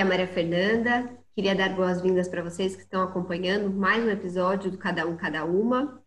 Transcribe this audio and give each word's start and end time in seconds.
aqui 0.00 0.02
é 0.02 0.02
a 0.02 0.04
Maria 0.04 0.26
Fernanda. 0.26 1.10
Queria 1.34 1.54
dar 1.54 1.76
boas-vindas 1.76 2.26
para 2.26 2.42
vocês 2.42 2.74
que 2.74 2.82
estão 2.82 3.02
acompanhando 3.02 3.70
mais 3.70 4.02
um 4.02 4.08
episódio 4.08 4.70
do 4.70 4.78
Cada 4.78 5.06
Um, 5.06 5.14
Cada 5.14 5.44
Uma. 5.44 6.02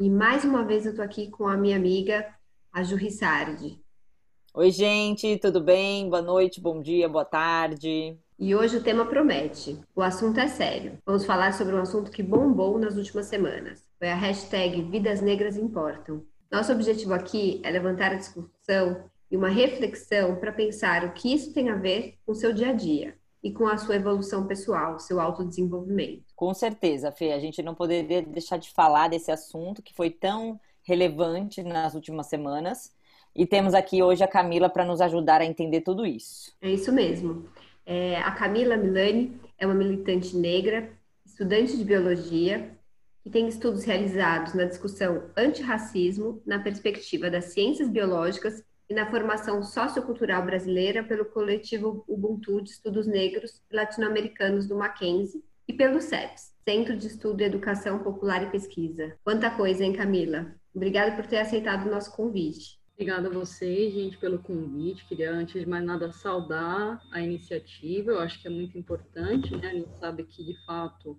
E 0.00 0.10
mais 0.10 0.44
uma 0.44 0.64
vez 0.64 0.84
eu 0.84 0.90
estou 0.90 1.04
aqui 1.04 1.30
com 1.30 1.46
a 1.46 1.56
minha 1.56 1.76
amiga, 1.76 2.26
a 2.72 2.82
Ju 2.82 2.96
Rissardi. 2.96 3.80
Oi, 4.52 4.70
gente, 4.72 5.38
tudo 5.38 5.60
bem? 5.60 6.10
Boa 6.10 6.22
noite, 6.22 6.60
bom 6.60 6.82
dia, 6.82 7.08
boa 7.08 7.24
tarde. 7.24 8.18
E 8.36 8.54
hoje 8.54 8.78
o 8.78 8.82
tema 8.82 9.06
promete. 9.06 9.78
O 9.94 10.02
assunto 10.02 10.40
é 10.40 10.48
sério. 10.48 10.98
Vamos 11.06 11.24
falar 11.24 11.52
sobre 11.52 11.76
um 11.76 11.80
assunto 11.80 12.10
que 12.10 12.24
bombou 12.24 12.78
nas 12.80 12.96
últimas 12.96 13.26
semanas. 13.26 13.84
Foi 13.98 14.08
a 14.08 14.16
hashtag 14.16 14.82
Vidas 14.82 15.20
Negras 15.20 15.56
Importam. 15.56 16.24
Nosso 16.50 16.72
objetivo 16.72 17.14
aqui 17.14 17.60
é 17.62 17.70
levantar 17.70 18.10
a 18.10 18.16
discussão 18.16 19.04
e 19.30 19.36
uma 19.36 19.48
reflexão 19.48 20.34
para 20.36 20.52
pensar 20.52 21.04
o 21.04 21.12
que 21.12 21.32
isso 21.32 21.54
tem 21.54 21.68
a 21.68 21.76
ver 21.76 22.18
com 22.26 22.32
o 22.32 22.34
seu 22.34 22.52
dia 22.52 22.70
a 22.70 22.72
dia 22.72 23.15
e 23.42 23.52
com 23.52 23.66
a 23.66 23.76
sua 23.76 23.96
evolução 23.96 24.46
pessoal, 24.46 24.98
seu 24.98 25.20
autodesenvolvimento. 25.20 26.24
Com 26.34 26.52
certeza, 26.52 27.12
Fê, 27.12 27.32
a 27.32 27.38
gente 27.38 27.62
não 27.62 27.74
poderia 27.74 28.22
deixar 28.22 28.56
de 28.56 28.70
falar 28.70 29.08
desse 29.08 29.30
assunto 29.30 29.82
que 29.82 29.94
foi 29.94 30.10
tão 30.10 30.58
relevante 30.82 31.62
nas 31.62 31.94
últimas 31.94 32.26
semanas. 32.26 32.94
E 33.34 33.46
temos 33.46 33.74
aqui 33.74 34.02
hoje 34.02 34.24
a 34.24 34.28
Camila 34.28 34.68
para 34.68 34.84
nos 34.84 35.00
ajudar 35.00 35.40
a 35.40 35.44
entender 35.44 35.82
tudo 35.82 36.06
isso. 36.06 36.56
É 36.60 36.70
isso 36.70 36.92
mesmo. 36.92 37.46
É, 37.84 38.16
a 38.16 38.30
Camila 38.32 38.76
Milani 38.76 39.38
é 39.58 39.66
uma 39.66 39.74
militante 39.74 40.36
negra, 40.36 40.90
estudante 41.24 41.76
de 41.76 41.84
biologia, 41.84 42.76
que 43.22 43.30
tem 43.30 43.46
estudos 43.46 43.84
realizados 43.84 44.54
na 44.54 44.64
discussão 44.64 45.24
antirracismo, 45.36 46.40
na 46.46 46.58
perspectiva 46.58 47.28
das 47.28 47.46
ciências 47.46 47.88
biológicas 47.88 48.62
na 48.94 49.10
formação 49.10 49.62
sociocultural 49.62 50.44
brasileira 50.44 51.02
pelo 51.02 51.24
coletivo 51.24 52.04
Ubuntu 52.06 52.60
de 52.60 52.70
Estudos 52.70 53.06
Negros 53.06 53.62
e 53.70 53.74
Latino-Americanos 53.76 54.66
do 54.66 54.76
Mackenzie 54.76 55.42
e 55.66 55.72
pelo 55.72 56.00
CEPS, 56.00 56.54
Centro 56.64 56.96
de 56.96 57.06
Estudo, 57.08 57.40
Educação 57.40 57.98
Popular 57.98 58.42
e 58.44 58.50
Pesquisa. 58.50 59.16
Quanta 59.24 59.50
coisa, 59.50 59.84
hein, 59.84 59.92
Camila? 59.92 60.54
Obrigada 60.74 61.16
por 61.16 61.26
ter 61.26 61.38
aceitado 61.38 61.86
o 61.86 61.90
nosso 61.90 62.14
convite. 62.14 62.78
Obrigada 62.94 63.28
a 63.28 63.32
vocês, 63.32 63.92
gente, 63.92 64.16
pelo 64.16 64.38
convite. 64.38 65.04
Queria, 65.06 65.30
antes 65.30 65.60
de 65.60 65.68
mais 65.68 65.84
nada, 65.84 66.10
saudar 66.12 67.02
a 67.12 67.20
iniciativa. 67.20 68.12
Eu 68.12 68.20
acho 68.20 68.40
que 68.40 68.46
é 68.46 68.50
muito 68.50 68.78
importante, 68.78 69.54
né? 69.56 69.68
A 69.68 69.74
gente 69.74 69.94
sabe 69.98 70.24
que, 70.24 70.42
de 70.42 70.54
fato, 70.64 71.18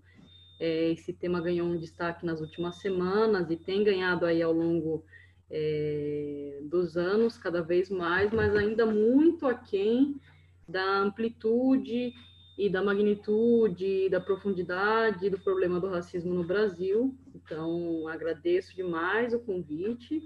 é, 0.60 0.92
esse 0.92 1.14
tema 1.14 1.40
ganhou 1.40 1.68
um 1.68 1.78
destaque 1.78 2.26
nas 2.26 2.42
últimas 2.42 2.78
semanas 2.78 3.52
e 3.52 3.56
tem 3.56 3.84
ganhado 3.84 4.26
aí 4.26 4.42
ao 4.42 4.52
longo 4.52 5.04
é, 5.50 6.60
dos 6.64 6.98
anos 6.98 7.38
cada 7.38 7.62
vez 7.62 7.90
mais, 7.90 8.32
mas 8.32 8.56
ainda 8.56 8.86
muito 8.86 9.48
aquém 9.48 10.20
da 10.68 11.00
amplitude 11.00 12.14
e 12.58 12.70
da 12.70 12.84
magnitude, 12.84 14.10
da 14.10 14.20
profundidade 14.20 15.30
do 15.30 15.40
problema 15.40 15.80
do 15.80 15.90
racismo 15.90 16.34
no 16.34 16.44
Brasil. 16.44 17.16
Então, 17.36 18.08
agradeço 18.08 18.76
demais 18.76 19.34
o 19.34 19.40
convite 19.40 20.22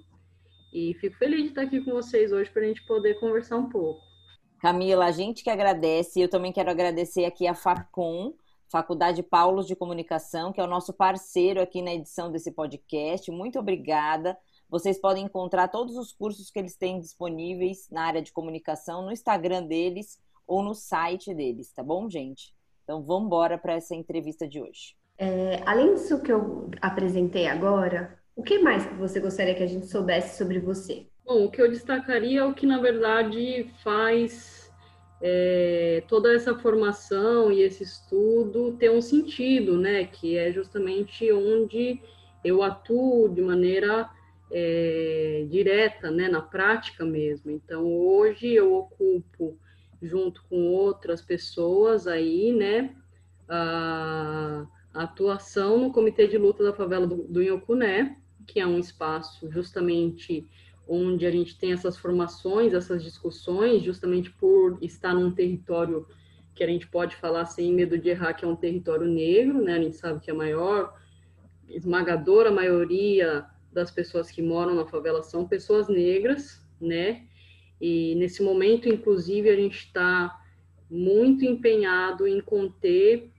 e 0.74 0.94
fico 0.96 1.18
feliz 1.18 1.44
de 1.44 1.48
estar 1.50 1.64
aqui 1.64 1.82
com 1.82 1.92
vocês 1.92 2.32
hoje 2.32 2.50
para 2.50 2.64
a 2.64 2.66
gente 2.66 2.86
poder 2.86 3.20
conversar 3.20 3.58
um 3.58 3.70
pouco. 3.70 4.02
Camila, 4.60 5.06
a 5.06 5.12
gente 5.12 5.44
que 5.44 5.50
agradece, 5.50 6.22
eu 6.22 6.30
também 6.30 6.54
quero 6.54 6.70
agradecer 6.70 7.26
aqui 7.26 7.48
a 7.48 7.54
FACOM, 7.54 8.34
Faculdade 8.70 9.22
Paulos 9.22 9.68
de 9.68 9.76
Comunicação, 9.76 10.54
que 10.54 10.62
é 10.62 10.64
o 10.64 10.68
nosso 10.68 10.94
parceiro 10.94 11.62
aqui 11.62 11.82
na 11.82 11.94
edição 11.94 12.32
desse 12.32 12.52
podcast. 12.52 13.30
Muito 13.30 13.60
obrigada. 13.60 14.38
Vocês 14.72 14.98
podem 14.98 15.26
encontrar 15.26 15.68
todos 15.68 15.98
os 15.98 16.14
cursos 16.14 16.50
que 16.50 16.58
eles 16.58 16.78
têm 16.78 16.98
disponíveis 16.98 17.90
na 17.92 18.06
área 18.06 18.22
de 18.22 18.32
comunicação 18.32 19.02
no 19.02 19.12
Instagram 19.12 19.64
deles 19.64 20.18
ou 20.48 20.64
no 20.64 20.74
site 20.74 21.34
deles, 21.34 21.74
tá 21.74 21.84
bom, 21.84 22.10
gente? 22.10 22.56
Então 22.86 23.04
vamos 23.04 23.26
embora 23.26 23.58
para 23.58 23.74
essa 23.74 23.94
entrevista 23.94 24.48
de 24.48 24.62
hoje. 24.62 24.96
É, 25.18 25.62
além 25.66 25.96
disso 25.96 26.22
que 26.22 26.32
eu 26.32 26.72
apresentei 26.82 27.48
agora, 27.48 28.18
o 28.34 28.42
que 28.42 28.60
mais 28.60 28.86
você 28.98 29.20
gostaria 29.20 29.54
que 29.54 29.62
a 29.62 29.68
gente 29.68 29.88
soubesse 29.88 30.38
sobre 30.38 30.58
você? 30.60 31.06
Bom, 31.26 31.44
o 31.44 31.52
que 31.52 31.62
eu 31.62 31.70
destacaria 31.70 32.40
é 32.40 32.46
o 32.46 32.54
que, 32.54 32.66
na 32.66 32.80
verdade, 32.80 33.70
faz 33.84 34.72
é, 35.22 36.02
toda 36.08 36.34
essa 36.34 36.58
formação 36.58 37.52
e 37.52 37.62
esse 37.62 37.84
estudo 37.84 38.78
ter 38.78 38.90
um 38.90 39.02
sentido, 39.02 39.78
né? 39.78 40.06
Que 40.06 40.38
é 40.38 40.50
justamente 40.50 41.30
onde 41.30 42.02
eu 42.42 42.64
atuo 42.64 43.28
de 43.28 43.42
maneira 43.42 44.10
é, 44.52 45.46
direta, 45.50 46.12
né? 46.12 46.28
Na 46.28 46.42
prática 46.42 47.06
mesmo. 47.06 47.50
Então, 47.50 47.86
hoje 47.86 48.48
eu 48.48 48.74
ocupo, 48.76 49.58
junto 50.02 50.44
com 50.50 50.68
outras 50.68 51.22
pessoas 51.22 52.06
aí, 52.08 52.52
né? 52.52 52.96
A, 53.48 54.68
atuação 54.94 55.78
no 55.78 55.94
Comitê 55.94 56.28
de 56.28 56.38
Luta 56.38 56.64
da 56.64 56.74
Favela 56.74 57.08
do, 57.08 57.24
do 57.24 57.42
Inhocuné, 57.42 58.18
que 58.46 58.60
é 58.60 58.68
um 58.68 58.78
espaço 58.78 59.50
justamente 59.50 60.46
onde 60.86 61.26
a 61.26 61.32
gente 61.32 61.58
tem 61.58 61.72
essas 61.72 61.98
formações, 61.98 62.74
essas 62.74 63.02
discussões, 63.02 63.82
justamente 63.82 64.30
por 64.32 64.78
estar 64.82 65.14
num 65.14 65.32
território 65.32 66.06
que 66.54 66.62
a 66.62 66.68
gente 66.68 66.88
pode 66.88 67.16
falar 67.16 67.46
sem 67.46 67.74
medo 67.74 67.98
de 67.98 68.10
errar, 68.10 68.34
que 68.34 68.44
é 68.44 68.48
um 68.48 68.56
território 68.56 69.08
negro, 69.08 69.62
né? 69.62 69.76
A 69.76 69.82
gente 69.82 69.96
sabe 69.96 70.20
que 70.20 70.30
a 70.30 70.34
maior, 70.34 70.94
esmagadora 71.70 72.52
maioria 72.52 73.46
das 73.72 73.92
pessoas 73.92 74.30
que 74.30 74.42
moram 74.42 74.76
na 74.76 74.86
favela 74.86 75.24
são 75.24 75.48
pessoas 75.48 75.88
negras, 75.88 76.62
né? 76.80 77.28
E 77.80 78.16
nesse 78.16 78.44
momento, 78.44 78.88
inclusive, 78.88 79.50
a 79.50 79.56
gente 79.56 79.86
está 79.86 80.40
muito 80.90 81.46
empenhado 81.46 82.28
em 82.28 82.42
conter 82.42 83.32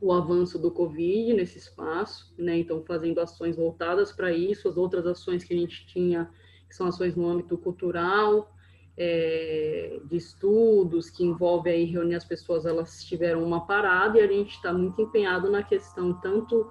o 0.00 0.12
avanço 0.12 0.58
do 0.58 0.70
Covid 0.70 1.34
nesse 1.34 1.58
espaço, 1.58 2.34
né? 2.38 2.58
Então, 2.58 2.82
fazendo 2.84 3.20
ações 3.20 3.56
voltadas 3.56 4.12
para 4.12 4.32
isso, 4.32 4.68
as 4.68 4.76
outras 4.76 5.06
ações 5.06 5.44
que 5.44 5.54
a 5.54 5.56
gente 5.56 5.86
tinha, 5.86 6.30
que 6.68 6.74
são 6.74 6.86
ações 6.86 7.16
no 7.16 7.26
âmbito 7.26 7.58
cultural, 7.58 8.54
é, 8.96 10.00
de 10.04 10.16
estudos, 10.16 11.10
que 11.10 11.24
envolve 11.24 11.68
aí 11.68 11.84
reunir 11.84 12.14
as 12.14 12.24
pessoas, 12.24 12.64
elas 12.64 13.02
tiveram 13.04 13.42
uma 13.42 13.66
parada 13.66 14.18
e 14.18 14.22
a 14.22 14.26
gente 14.26 14.54
está 14.54 14.72
muito 14.72 15.00
empenhado 15.00 15.50
na 15.50 15.62
questão 15.62 16.14
tanto 16.20 16.70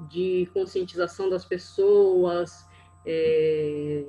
de 0.00 0.48
conscientização 0.52 1.28
das 1.28 1.44
pessoas, 1.44 2.66
é, 3.06 4.04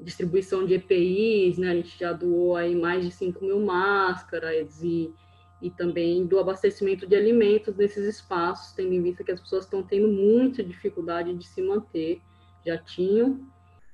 distribuição 0.00 0.64
de 0.64 0.74
EPIs, 0.74 1.58
né? 1.58 1.70
A 1.70 1.74
gente 1.74 1.98
já 1.98 2.12
doou 2.12 2.56
aí 2.56 2.74
mais 2.74 3.04
de 3.04 3.10
5 3.10 3.44
mil 3.44 3.60
máscaras 3.60 4.82
e 4.82 5.12
e 5.60 5.70
também 5.70 6.26
do 6.26 6.38
abastecimento 6.38 7.06
de 7.06 7.16
alimentos 7.16 7.74
nesses 7.76 8.04
espaços, 8.04 8.72
tendo 8.74 8.92
em 8.92 9.02
vista 9.02 9.24
que 9.24 9.32
as 9.32 9.40
pessoas 9.40 9.64
estão 9.64 9.82
tendo 9.82 10.08
muita 10.08 10.62
dificuldade 10.62 11.34
de 11.34 11.46
se 11.46 11.62
manter, 11.62 12.20
já 12.64 12.76
tinham. 12.76 13.40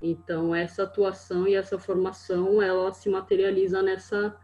Então, 0.00 0.54
essa 0.54 0.82
atuação 0.82 1.46
e 1.46 1.54
essa 1.54 1.78
formação, 1.78 2.60
ela 2.60 2.92
se 2.92 3.08
materializa 3.08 3.80
nessa, 3.80 4.36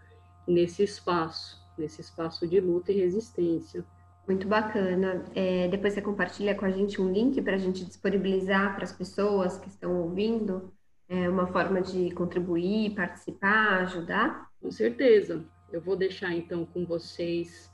nesse 0.46 0.84
espaço, 0.84 1.60
nesse 1.76 2.00
espaço 2.00 2.46
de 2.46 2.60
luta 2.60 2.92
e 2.92 2.96
resistência. 2.96 3.84
Muito 4.28 4.46
bacana. 4.46 5.24
É, 5.34 5.68
depois 5.68 5.94
você 5.94 6.02
compartilha 6.02 6.54
com 6.54 6.66
a 6.66 6.70
gente 6.70 7.00
um 7.00 7.10
link 7.10 7.40
para 7.40 7.54
a 7.54 7.58
gente 7.58 7.82
disponibilizar 7.82 8.74
para 8.74 8.84
as 8.84 8.92
pessoas 8.92 9.56
que 9.56 9.68
estão 9.68 10.02
ouvindo 10.02 10.70
é, 11.08 11.30
uma 11.30 11.46
forma 11.46 11.80
de 11.80 12.10
contribuir, 12.10 12.94
participar, 12.94 13.80
ajudar? 13.80 14.50
Com 14.60 14.70
certeza. 14.70 15.42
Eu 15.72 15.80
vou 15.80 15.96
deixar 15.96 16.34
então 16.34 16.66
com 16.66 16.84
vocês 16.84 17.72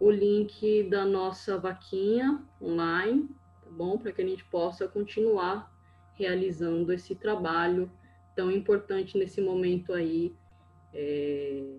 o 0.00 0.10
link 0.10 0.82
da 0.90 1.04
nossa 1.04 1.56
vaquinha 1.56 2.42
online, 2.60 3.28
tá 3.62 3.70
bom? 3.70 3.96
Para 3.96 4.10
que 4.10 4.22
a 4.22 4.26
gente 4.26 4.44
possa 4.46 4.88
continuar 4.88 5.72
realizando 6.14 6.92
esse 6.92 7.14
trabalho 7.14 7.88
tão 8.34 8.50
importante 8.50 9.16
nesse 9.16 9.40
momento 9.40 9.92
aí, 9.92 10.34
é, 10.92 11.76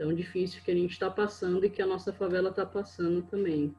tão 0.00 0.14
difícil 0.14 0.62
que 0.64 0.70
a 0.70 0.74
gente 0.74 0.92
está 0.92 1.10
passando 1.10 1.62
e 1.62 1.68
que 1.68 1.82
a 1.82 1.86
nossa 1.86 2.10
favela 2.10 2.48
está 2.48 2.64
passando 2.64 3.20
também. 3.24 3.76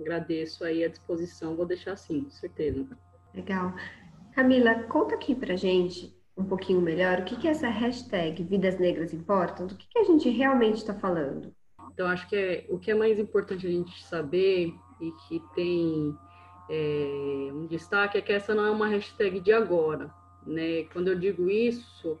Agradeço 0.00 0.64
aí 0.64 0.82
a 0.82 0.88
disposição, 0.88 1.54
vou 1.54 1.66
deixar 1.66 1.92
assim, 1.92 2.22
com 2.22 2.30
certeza. 2.30 2.88
Legal. 3.34 3.74
Camila, 4.34 4.84
conta 4.84 5.14
aqui 5.14 5.34
pra 5.34 5.56
gente 5.56 6.16
um 6.34 6.44
pouquinho 6.44 6.80
melhor 6.80 7.18
o 7.18 7.24
que, 7.24 7.36
que 7.36 7.46
é 7.46 7.50
essa 7.50 7.68
hashtag 7.68 8.42
Vidas 8.44 8.78
Negras 8.78 9.12
Importam, 9.12 9.66
do 9.66 9.74
que, 9.74 9.86
que 9.90 9.98
a 9.98 10.04
gente 10.04 10.30
realmente 10.30 10.76
está 10.76 10.94
falando. 10.94 11.52
Então, 11.92 12.06
acho 12.06 12.26
que 12.30 12.36
é, 12.36 12.66
o 12.70 12.78
que 12.78 12.90
é 12.90 12.94
mais 12.94 13.18
importante 13.18 13.66
a 13.66 13.70
gente 13.70 14.02
saber 14.04 14.72
e 15.02 15.12
que 15.28 15.42
tem 15.54 16.16
é, 16.70 17.50
um 17.52 17.66
destaque 17.66 18.16
é 18.16 18.22
que 18.22 18.32
essa 18.32 18.54
não 18.54 18.64
é 18.64 18.70
uma 18.70 18.88
hashtag 18.88 19.38
de 19.38 19.52
agora. 19.52 20.10
Né? 20.46 20.84
Quando 20.84 21.08
eu 21.08 21.18
digo 21.18 21.50
isso, 21.50 22.18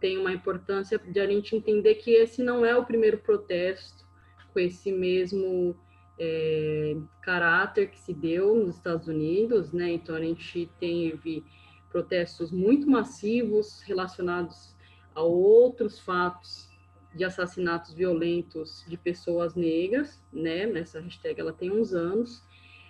tem 0.00 0.18
uma 0.18 0.32
importância 0.32 0.98
de 0.98 1.20
a 1.20 1.26
gente 1.26 1.56
entender 1.56 1.96
que 1.96 2.10
esse 2.10 2.42
não 2.42 2.64
é 2.64 2.76
o 2.76 2.84
primeiro 2.84 3.18
protesto 3.18 4.04
com 4.52 4.60
esse 4.60 4.92
mesmo 4.92 5.76
é, 6.18 6.96
caráter 7.22 7.90
que 7.90 7.98
se 7.98 8.14
deu 8.14 8.54
nos 8.54 8.76
Estados 8.76 9.08
Unidos, 9.08 9.72
né? 9.72 9.92
Então 9.92 10.14
a 10.14 10.20
gente 10.20 10.70
teve 10.80 11.44
protestos 11.90 12.50
muito 12.50 12.88
massivos 12.88 13.82
relacionados 13.82 14.74
a 15.14 15.22
outros 15.22 15.98
fatos 15.98 16.68
de 17.14 17.24
assassinatos 17.24 17.94
violentos 17.94 18.84
de 18.86 18.96
pessoas 18.96 19.54
negras, 19.54 20.22
né? 20.32 20.66
Nessa 20.66 21.00
hashtag 21.00 21.40
ela 21.40 21.52
tem 21.52 21.70
uns 21.70 21.94
anos. 21.94 22.42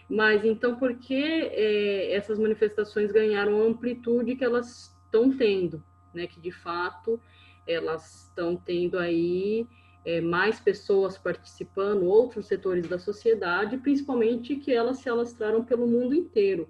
Mas 0.08 0.44
então, 0.44 0.76
por 0.76 0.94
que 0.98 1.14
é, 1.14 2.12
essas 2.12 2.38
manifestações 2.38 3.10
ganharam 3.10 3.60
a 3.60 3.64
amplitude 3.64 4.36
que 4.36 4.44
elas 4.44 4.94
estão 5.04 5.36
tendo, 5.36 5.82
né? 6.16 6.26
Que 6.26 6.40
de 6.40 6.50
fato 6.50 7.20
elas 7.66 8.24
estão 8.24 8.56
tendo 8.56 8.98
aí 8.98 9.66
é, 10.04 10.20
mais 10.20 10.60
pessoas 10.60 11.18
participando, 11.18 12.04
outros 12.04 12.46
setores 12.46 12.88
da 12.88 12.98
sociedade, 12.98 13.76
principalmente 13.78 14.56
que 14.56 14.72
elas 14.72 14.98
se 14.98 15.08
alastraram 15.08 15.64
pelo 15.64 15.86
mundo 15.86 16.14
inteiro. 16.14 16.68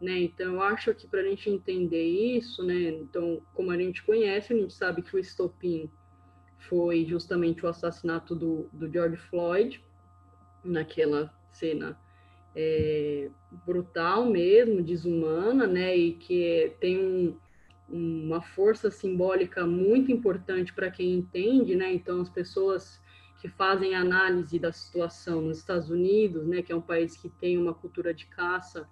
Né? 0.00 0.18
Então, 0.18 0.54
eu 0.54 0.62
acho 0.62 0.94
que 0.94 1.06
para 1.06 1.20
a 1.20 1.24
gente 1.24 1.48
entender 1.48 2.04
isso, 2.04 2.62
né? 2.62 2.90
então, 2.90 3.40
como 3.54 3.70
a 3.70 3.76
gente 3.76 4.02
conhece, 4.02 4.52
a 4.52 4.56
gente 4.56 4.74
sabe 4.74 5.00
que 5.00 5.16
o 5.16 5.18
estopim 5.18 5.90
foi 6.68 7.04
justamente 7.06 7.64
o 7.64 7.68
assassinato 7.68 8.34
do, 8.34 8.68
do 8.72 8.90
George 8.92 9.16
Floyd, 9.16 9.82
naquela 10.62 11.32
cena 11.50 11.98
é, 12.54 13.30
brutal 13.66 14.26
mesmo, 14.26 14.82
desumana, 14.82 15.66
né? 15.66 15.96
E 15.96 16.12
que 16.12 16.72
tem 16.80 16.98
um, 16.98 17.36
uma 17.88 18.40
força 18.40 18.90
simbólica 18.90 19.66
muito 19.66 20.10
importante 20.10 20.72
para 20.72 20.90
quem 20.90 21.14
entende, 21.14 21.76
né? 21.76 21.92
Então, 21.92 22.20
as 22.20 22.28
pessoas 22.28 23.00
que 23.40 23.48
fazem 23.48 23.94
análise 23.94 24.58
da 24.58 24.72
situação 24.72 25.42
nos 25.42 25.58
Estados 25.58 25.90
Unidos, 25.90 26.46
né, 26.46 26.62
que 26.62 26.72
é 26.72 26.76
um 26.76 26.80
país 26.80 27.14
que 27.14 27.28
tem 27.28 27.58
uma 27.58 27.74
cultura 27.74 28.14
de 28.14 28.24
caça, 28.24 28.88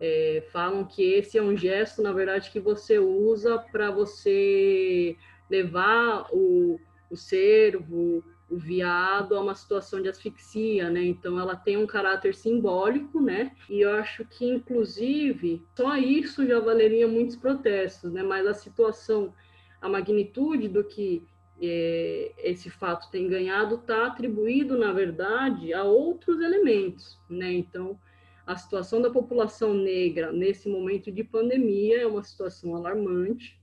é, 0.00 0.46
falam 0.52 0.84
que 0.84 1.02
esse 1.02 1.36
é 1.36 1.42
um 1.42 1.56
gesto, 1.56 2.00
na 2.00 2.12
verdade, 2.12 2.50
que 2.52 2.60
você 2.60 2.98
usa 2.98 3.58
para 3.58 3.90
você 3.90 5.16
levar 5.50 6.28
o, 6.32 6.78
o 7.10 7.16
cervo, 7.16 8.22
viado 8.50 9.36
a 9.36 9.40
uma 9.40 9.54
situação 9.54 10.00
de 10.00 10.08
asfixia, 10.08 10.88
né? 10.90 11.04
Então 11.04 11.38
ela 11.38 11.54
tem 11.54 11.76
um 11.76 11.86
caráter 11.86 12.34
simbólico, 12.34 13.20
né? 13.20 13.52
E 13.68 13.80
eu 13.80 13.90
acho 13.92 14.24
que 14.24 14.46
inclusive 14.46 15.62
só 15.76 15.96
isso 15.96 16.46
já 16.46 16.58
valeria 16.58 17.06
muitos 17.06 17.36
protestos, 17.36 18.12
né? 18.12 18.22
Mas 18.22 18.46
a 18.46 18.54
situação, 18.54 19.34
a 19.80 19.88
magnitude 19.88 20.68
do 20.68 20.82
que 20.82 21.22
é, 21.60 22.32
esse 22.38 22.70
fato 22.70 23.10
tem 23.10 23.28
ganhado 23.28 23.76
está 23.76 24.06
atribuído, 24.06 24.78
na 24.78 24.92
verdade, 24.92 25.74
a 25.74 25.84
outros 25.84 26.40
elementos, 26.40 27.18
né? 27.28 27.52
Então 27.52 27.98
a 28.46 28.56
situação 28.56 29.02
da 29.02 29.10
população 29.10 29.74
negra 29.74 30.32
nesse 30.32 30.70
momento 30.70 31.12
de 31.12 31.22
pandemia 31.22 32.00
é 32.00 32.06
uma 32.06 32.22
situação 32.22 32.74
alarmante, 32.74 33.60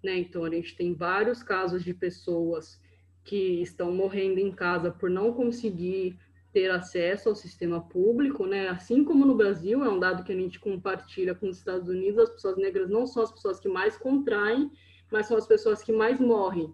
né? 0.00 0.16
Então 0.16 0.44
a 0.44 0.50
gente 0.50 0.76
tem 0.76 0.94
vários 0.94 1.42
casos 1.42 1.82
de 1.82 1.92
pessoas 1.92 2.80
que 3.28 3.60
estão 3.60 3.92
morrendo 3.92 4.40
em 4.40 4.50
casa 4.50 4.90
por 4.90 5.10
não 5.10 5.34
conseguir 5.34 6.18
ter 6.50 6.70
acesso 6.70 7.28
ao 7.28 7.34
sistema 7.34 7.78
público, 7.78 8.46
né? 8.46 8.68
Assim 8.68 9.04
como 9.04 9.26
no 9.26 9.34
Brasil, 9.34 9.84
é 9.84 9.88
um 9.90 9.98
dado 9.98 10.24
que 10.24 10.32
a 10.32 10.34
gente 10.34 10.58
compartilha 10.58 11.34
com 11.34 11.46
os 11.46 11.58
Estados 11.58 11.90
Unidos, 11.90 12.20
as 12.20 12.30
pessoas 12.30 12.56
negras 12.56 12.88
não 12.88 13.06
são 13.06 13.22
as 13.22 13.30
pessoas 13.30 13.60
que 13.60 13.68
mais 13.68 13.98
contraem, 13.98 14.70
mas 15.12 15.26
são 15.26 15.36
as 15.36 15.46
pessoas 15.46 15.82
que 15.82 15.92
mais 15.92 16.18
morrem, 16.18 16.72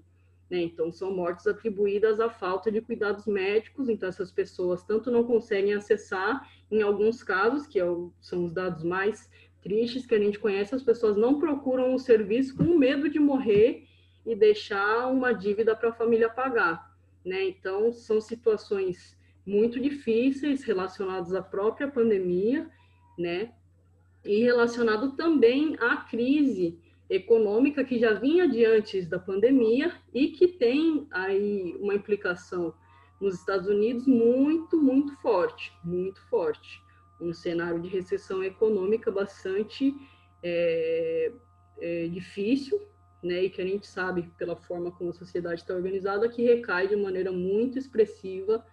né? 0.48 0.62
Então, 0.62 0.92
são 0.92 1.12
mortes 1.12 1.44
atribuídas 1.48 2.20
à 2.20 2.30
falta 2.30 2.70
de 2.70 2.80
cuidados 2.80 3.26
médicos, 3.26 3.88
então 3.88 4.08
essas 4.08 4.30
pessoas 4.30 4.84
tanto 4.84 5.10
não 5.10 5.24
conseguem 5.24 5.74
acessar, 5.74 6.48
em 6.70 6.82
alguns 6.82 7.24
casos, 7.24 7.66
que 7.66 7.80
é 7.80 7.84
são 8.20 8.44
os 8.44 8.52
dados 8.52 8.84
mais 8.84 9.28
tristes 9.60 10.06
que 10.06 10.14
a 10.14 10.20
gente 10.20 10.38
conhece, 10.38 10.72
as 10.72 10.84
pessoas 10.84 11.16
não 11.16 11.40
procuram 11.40 11.92
o 11.96 11.98
serviço 11.98 12.56
com 12.56 12.78
medo 12.78 13.08
de 13.08 13.18
morrer 13.18 13.88
e 14.26 14.34
deixar 14.34 15.08
uma 15.08 15.32
dívida 15.32 15.76
para 15.76 15.90
a 15.90 15.94
família 15.94 16.28
pagar, 16.28 16.94
né? 17.24 17.44
Então, 17.44 17.92
são 17.92 18.20
situações 18.20 19.16
muito 19.46 19.80
difíceis 19.80 20.64
relacionadas 20.64 21.34
à 21.34 21.42
própria 21.42 21.88
pandemia, 21.88 22.70
né? 23.18 23.52
E 24.24 24.42
relacionado 24.42 25.12
também 25.12 25.76
à 25.78 25.96
crise 25.96 26.78
econômica 27.08 27.84
que 27.84 27.98
já 27.98 28.14
vinha 28.14 28.48
de 28.48 28.64
antes 28.64 29.06
da 29.06 29.18
pandemia 29.18 29.94
e 30.12 30.28
que 30.28 30.48
tem 30.48 31.06
aí 31.10 31.76
uma 31.78 31.94
implicação 31.94 32.74
nos 33.20 33.34
Estados 33.34 33.68
Unidos 33.68 34.06
muito, 34.06 34.80
muito 34.80 35.14
forte, 35.20 35.72
muito 35.84 36.20
forte. 36.28 36.82
Um 37.20 37.32
cenário 37.32 37.80
de 37.80 37.88
recessão 37.88 38.42
econômica 38.42 39.10
bastante 39.10 39.94
é, 40.42 41.32
é, 41.80 42.08
difícil, 42.08 42.80
né, 43.24 43.44
e 43.44 43.50
que 43.50 43.62
a 43.62 43.66
gente 43.66 43.86
sabe 43.86 44.30
pela 44.36 44.54
forma 44.54 44.92
como 44.92 45.10
a 45.10 45.14
sociedade 45.14 45.62
está 45.62 45.74
organizada 45.74 46.28
que 46.28 46.42
recai 46.42 46.86
de 46.86 46.94
maneira 46.94 47.32
muito 47.32 47.78
expressiva 47.78 48.64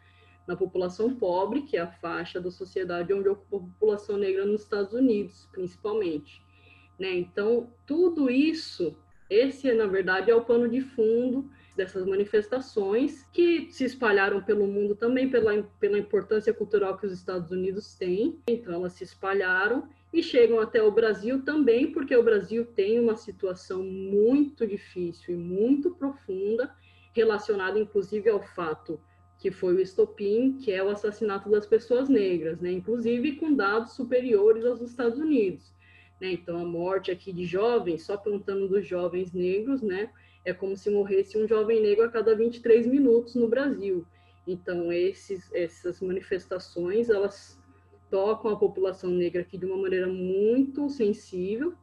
na 0.45 0.55
população 0.57 1.15
pobre, 1.15 1.61
que 1.61 1.77
é 1.77 1.79
a 1.79 1.87
faixa 1.87 2.41
da 2.41 2.51
sociedade 2.51 3.13
onde 3.13 3.29
ocupa 3.29 3.55
a 3.55 3.69
população 3.69 4.17
negra 4.17 4.45
nos 4.45 4.63
Estados 4.63 4.93
Unidos, 4.93 5.47
principalmente. 5.53 6.43
Né? 6.99 7.13
Então, 7.13 7.71
tudo 7.87 8.29
isso, 8.29 8.97
esse, 9.29 9.71
na 9.73 9.87
verdade, 9.87 10.29
é 10.29 10.35
o 10.35 10.43
pano 10.43 10.67
de 10.67 10.81
fundo 10.81 11.49
dessas 11.75 12.05
manifestações 12.05 13.25
que 13.31 13.71
se 13.71 13.85
espalharam 13.85 14.41
pelo 14.41 14.67
mundo 14.67 14.95
também 14.95 15.29
pela, 15.29 15.63
pela 15.79 15.97
importância 15.97 16.53
cultural 16.53 16.97
que 16.97 17.05
os 17.05 17.13
Estados 17.13 17.51
Unidos 17.51 17.95
têm. 17.95 18.37
Então, 18.47 18.73
elas 18.73 18.93
se 18.93 19.05
espalharam 19.05 19.87
e 20.13 20.21
chegam 20.21 20.59
até 20.59 20.83
o 20.83 20.91
Brasil 20.91 21.43
também, 21.43 21.91
porque 21.91 22.15
o 22.15 22.23
Brasil 22.23 22.65
tem 22.65 22.99
uma 22.99 23.15
situação 23.15 23.83
muito 23.83 24.67
difícil 24.67 25.35
e 25.35 25.37
muito 25.37 25.91
profunda, 25.91 26.73
relacionada 27.13 27.79
inclusive 27.79 28.29
ao 28.29 28.41
fato 28.41 28.99
que 29.41 29.49
foi 29.49 29.73
o 29.73 29.81
estopim, 29.81 30.57
que 30.59 30.71
é 30.71 30.83
o 30.83 30.89
assassinato 30.89 31.49
das 31.49 31.65
pessoas 31.65 32.07
negras, 32.07 32.61
né? 32.61 32.71
inclusive 32.71 33.37
com 33.37 33.55
dados 33.55 33.93
superiores 33.93 34.63
aos 34.63 34.81
Estados 34.81 35.17
Unidos. 35.17 35.73
Né? 36.19 36.33
Então, 36.33 36.59
a 36.59 36.65
morte 36.65 37.09
aqui 37.09 37.33
de 37.33 37.45
jovens, 37.45 38.05
só 38.05 38.15
perguntando 38.17 38.67
dos 38.67 38.85
jovens 38.85 39.33
negros, 39.33 39.81
né? 39.81 40.11
é 40.45 40.53
como 40.53 40.77
se 40.77 40.91
morresse 40.91 41.39
um 41.39 41.47
jovem 41.47 41.81
negro 41.81 42.05
a 42.05 42.09
cada 42.09 42.35
23 42.35 42.85
minutos 42.85 43.33
no 43.33 43.47
Brasil. 43.47 44.05
Então, 44.45 44.91
esses, 44.91 45.51
essas 45.53 46.01
manifestações, 46.01 47.09
elas 47.09 47.60
tocam 48.11 48.51
a 48.51 48.57
população 48.57 49.09
negra 49.09 49.41
aqui 49.41 49.57
de 49.57 49.65
uma 49.65 49.77
maneira 49.77 50.07
muito 50.07 50.89
sensível, 50.89 51.73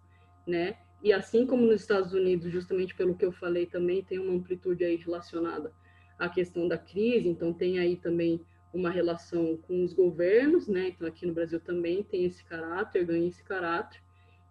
né? 0.47 0.77
E 1.03 1.13
assim 1.13 1.47
como 1.47 1.63
nos 1.65 1.81
Estados 1.81 2.13
Unidos, 2.13 2.53
justamente 2.53 2.95
pelo 2.95 3.17
que 3.17 3.25
eu 3.25 3.33
falei 3.33 3.67
também, 3.67 4.05
tem 4.05 4.19
uma 4.19 4.35
amplitude 4.35 4.85
aí 4.85 4.97
relacionada 4.97 5.73
à 6.19 6.29
questão 6.29 6.69
da 6.69 6.77
crise, 6.77 7.29
então 7.29 7.53
tem 7.53 7.79
aí 7.79 7.97
também 7.97 8.41
uma 8.75 8.91
relação 8.91 9.56
com 9.56 9.82
os 9.82 9.94
governos, 9.94 10.69
né? 10.69 10.89
Então 10.89 11.08
aqui 11.08 11.25
no 11.25 11.32
Brasil 11.32 11.58
também 11.58 12.03
tem 12.03 12.25
esse 12.25 12.44
caráter, 12.44 13.06
ganha 13.06 13.27
esse 13.27 13.43
caráter, 13.43 14.03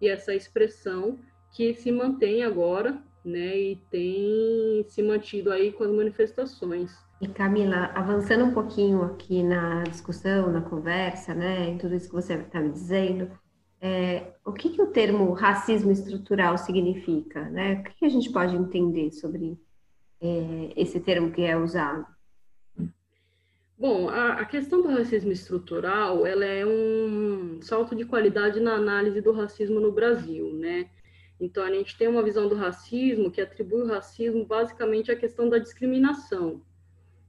e 0.01 0.07
essa 0.07 0.33
expressão 0.33 1.19
que 1.51 1.73
se 1.75 1.91
mantém 1.91 2.43
agora, 2.43 3.01
né? 3.23 3.55
E 3.55 3.75
tem 3.91 4.83
se 4.87 5.03
mantido 5.03 5.51
aí 5.51 5.71
com 5.71 5.83
as 5.83 5.91
manifestações. 5.91 7.06
E 7.19 7.27
Camila, 7.27 7.91
avançando 7.95 8.45
um 8.45 8.53
pouquinho 8.53 9.01
aqui 9.03 9.41
na 9.41 9.83
discussão, 9.83 10.51
na 10.51 10.61
conversa, 10.61 11.33
né, 11.33 11.67
em 11.69 11.77
tudo 11.77 11.95
isso 11.95 12.07
que 12.09 12.13
você 12.13 12.35
está 12.35 12.59
me 12.59 12.69
dizendo, 12.69 13.31
é, 13.81 14.33
o 14.45 14.53
que, 14.53 14.69
que 14.69 14.81
o 14.81 14.91
termo 14.91 15.31
racismo 15.33 15.91
estrutural 15.91 16.57
significa, 16.57 17.49
né? 17.49 17.75
O 17.75 17.83
que, 17.83 17.95
que 17.99 18.05
a 18.05 18.09
gente 18.09 18.31
pode 18.31 18.55
entender 18.55 19.11
sobre 19.11 19.57
é, 20.21 20.73
esse 20.75 20.99
termo 20.99 21.31
que 21.31 21.43
é 21.43 21.55
usado? 21.55 22.05
Bom, 23.77 24.09
a, 24.09 24.33
a, 24.33 24.45
questão 24.45 24.81
do 24.81 24.87
racismo 24.87 25.31
estrutural, 25.31 26.25
ela 26.25 26.45
é 26.45 26.65
um 26.65 27.59
salto 27.61 27.95
de 27.95 28.05
qualidade 28.05 28.59
na 28.59 28.73
análise 28.73 29.21
do 29.21 29.31
racismo 29.31 29.79
no 29.79 29.91
Brasil, 29.91 30.51
né? 30.53 30.89
Então, 31.39 31.63
a 31.63 31.71
gente 31.71 31.95
tem 31.95 32.07
uma 32.07 32.23
visão 32.23 32.49
do 32.49 32.55
racismo 32.55 33.29
que 33.29 33.39
atribui 33.39 33.83
o 33.83 33.87
racismo 33.87 34.43
basicamente 34.43 35.11
à 35.11 35.15
questão 35.15 35.47
da 35.47 35.59
discriminação, 35.59 36.63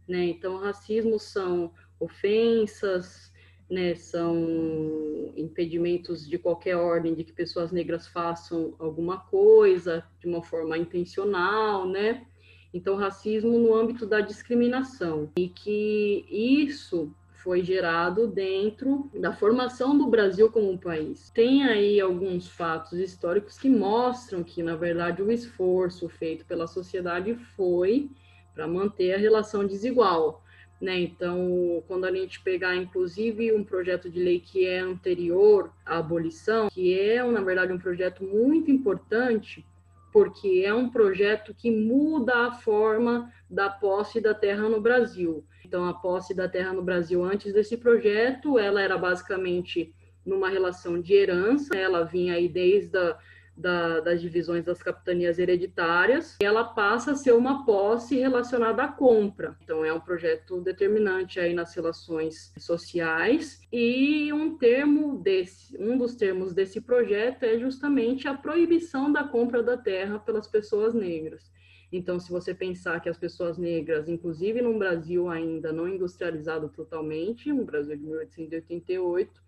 né? 0.09 0.25
Então, 0.25 0.57
racismo 0.57 1.19
são 1.19 1.73
ofensas, 2.01 3.33
né? 3.71 3.95
São 3.95 5.33
impedimentos 5.37 6.27
de 6.27 6.39
qualquer 6.39 6.77
ordem 6.77 7.15
de 7.15 7.23
que 7.23 7.33
pessoas 7.33 7.71
negras 7.71 8.09
façam 8.09 8.75
alguma 8.79 9.19
coisa 9.19 10.05
de 10.19 10.27
uma 10.27 10.43
forma 10.43 10.79
intencional, 10.79 11.87
né? 11.87 12.27
Então, 12.73 12.97
racismo 12.97 13.59
no 13.59 13.75
âmbito 13.75 14.07
da 14.07 14.21
discriminação 14.21 15.31
e 15.37 15.49
que 15.49 16.27
isso 16.31 17.15
foi 17.49 17.63
gerado 17.63 18.27
dentro 18.27 19.11
da 19.19 19.33
formação 19.33 19.97
do 19.97 20.09
Brasil 20.09 20.51
como 20.51 20.71
um 20.71 20.77
país. 20.77 21.31
Tem 21.31 21.65
aí 21.65 22.01
alguns 22.01 22.49
fatos 22.49 22.99
históricos 22.99 23.57
que 23.57 23.71
mostram 23.71 24.43
que, 24.43 24.63
na 24.63 24.77
verdade, 24.77 25.23
o 25.23 25.31
esforço 25.31 26.09
feito 26.09 26.45
pela 26.45 26.67
sociedade 26.67 27.35
foi 27.57 28.11
para 28.59 28.67
manter 28.67 29.15
a 29.15 29.19
relação 29.19 29.65
desigual. 29.65 30.43
Né? 30.81 30.99
Então, 30.99 31.81
quando 31.87 32.07
a 32.07 32.13
gente 32.13 32.41
pegar, 32.41 32.75
inclusive, 32.75 33.53
um 33.53 33.63
projeto 33.63 34.11
de 34.11 34.19
lei 34.19 34.41
que 34.41 34.67
é 34.67 34.81
anterior 34.81 35.71
à 35.87 35.99
abolição, 35.99 36.69
que 36.69 36.99
é, 36.99 37.23
na 37.23 37.41
verdade, 37.41 37.73
um 37.73 37.79
projeto 37.79 38.25
muito 38.25 38.69
importante, 38.69 39.65
porque 40.13 40.65
é 40.67 40.75
um 40.75 40.91
projeto 40.91 41.55
que 41.55 41.71
muda 41.71 42.49
a 42.49 42.53
forma 42.53 43.33
da 43.49 43.71
posse 43.71 44.21
da 44.21 44.35
terra 44.35 44.69
no 44.69 44.81
Brasil. 44.81 45.45
Então, 45.65 45.85
a 45.85 45.95
posse 45.95 46.35
da 46.35 46.49
terra 46.49 46.73
no 46.73 46.83
Brasil 46.83 47.23
antes 47.23 47.53
desse 47.53 47.77
projeto, 47.77 48.59
ela 48.59 48.83
era 48.83 48.99
basicamente 48.99 49.95
numa 50.27 50.49
relação 50.49 51.01
de 51.01 51.15
herança, 51.15 51.77
ela 51.77 52.03
vinha 52.03 52.35
aí 52.35 52.49
desde 52.49 52.99
a 52.99 53.17
da, 53.59 54.01
das 54.01 54.21
divisões 54.21 54.65
das 54.65 54.83
capitanias 54.83 55.39
hereditárias, 55.39 56.37
ela 56.41 56.65
passa 56.65 57.13
a 57.13 57.17
ser 57.17 57.33
uma 57.33 57.65
posse 57.65 58.17
relacionada 58.17 58.83
à 58.85 58.89
compra. 58.89 59.57
Então, 59.63 59.85
é 59.85 59.93
um 59.93 60.01
projeto 60.01 60.61
determinante 60.61 61.41
aí 61.41 61.53
nas 61.53 61.75
relações 61.75 62.53
sociais. 62.57 63.61
E 63.73 64.33
um 64.33 64.57
termo 64.57 65.19
desse, 65.19 65.77
um 65.77 65.99
dos 65.99 66.15
termos 66.15 66.55
desse 66.55 66.81
projeto 66.81 67.43
é 67.43 67.59
justamente 67.59 68.29
a 68.29 68.35
proibição 68.35 69.13
da 69.13 69.25
compra 69.25 69.63
da 69.63 69.77
terra 69.77 70.19
pelas 70.19 70.47
pessoas 70.47 70.95
negras. 70.95 71.51
Então, 71.91 72.21
se 72.21 72.31
você 72.31 72.55
pensar 72.55 73.01
que 73.01 73.09
as 73.09 73.17
pessoas 73.17 73.57
negras, 73.57 74.09
inclusive 74.09 74.61
no 74.61 74.79
Brasil 74.79 75.29
ainda 75.31 75.73
não 75.73 75.89
industrializado 75.89 76.69
totalmente, 76.69 77.51
no 77.51 77.65
Brasil 77.65 77.97
de 77.97 78.05
1888, 78.05 79.48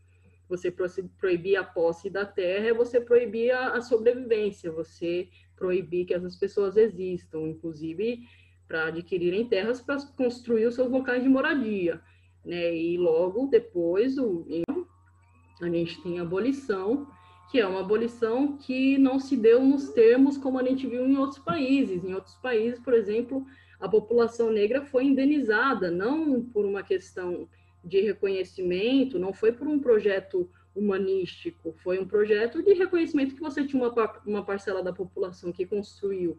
você 0.51 0.71
proibir 1.19 1.57
a 1.57 1.65
posse 1.65 2.11
da 2.11 2.27
terra 2.27 2.67
é 2.67 2.75
você 2.75 3.01
proibir 3.01 3.53
a, 3.53 3.81
sobrevivência, 3.81 4.73
você 4.73 5.29
proibir 5.57 6.05
que 6.05 6.13
essas 6.13 6.37
pessoas 6.37 6.77
existam, 6.77 7.43
inclusive 7.43 8.21
para 8.67 8.87
adquirirem 8.87 9.47
terras 9.47 9.81
para 9.81 10.01
construir 10.17 10.67
os 10.67 10.75
seus 10.75 10.91
locais 10.91 11.23
de 11.23 11.29
moradia. 11.29 12.01
Né? 12.45 12.77
E 12.77 12.99
logo 12.99 13.47
depois 13.47 14.19
o, 14.19 14.45
a 15.63 15.69
gente 15.69 16.03
tem 16.03 16.19
a 16.19 16.23
abolição, 16.23 17.07
que 17.51 17.61
é 17.61 17.67
uma 17.67 17.81
abolição 17.81 18.57
que 18.57 18.99
não 18.99 19.19
se 19.19 19.37
deu 19.37 19.65
nos 19.65 19.91
termos 19.91 20.37
como 20.37 20.59
a 20.59 20.65
gente 20.65 20.87
viu 20.87 21.07
em 21.07 21.17
outros 21.17 21.41
países. 21.41 22.05
Em 22.05 22.15
outros 22.15 22.35
países, 22.37 22.79
por 22.81 22.95
exemplo, 22.95 23.45
a 23.79 23.89
população 23.89 24.51
negra 24.51 24.83
foi 24.83 25.05
indenizada, 25.05 25.91
não 25.91 26.43
por 26.43 26.65
uma 26.65 26.83
questão 26.83 27.49
de 27.85 28.01
reconhecimento, 28.01 29.19
não 29.19 29.33
foi 29.33 29.53
por 29.53 29.67
um 29.67 29.79
projeto 29.79 30.49
humanístico, 30.75 31.75
foi 31.83 31.99
um 31.99 32.07
projeto 32.07 32.63
de 32.63 32.73
reconhecimento 32.75 33.35
que 33.35 33.41
você 33.41 33.65
tinha 33.65 33.83
uma, 33.83 34.23
uma 34.25 34.45
parcela 34.45 34.83
da 34.83 34.93
população 34.93 35.53
que 35.53 35.67
construiu 35.67 36.39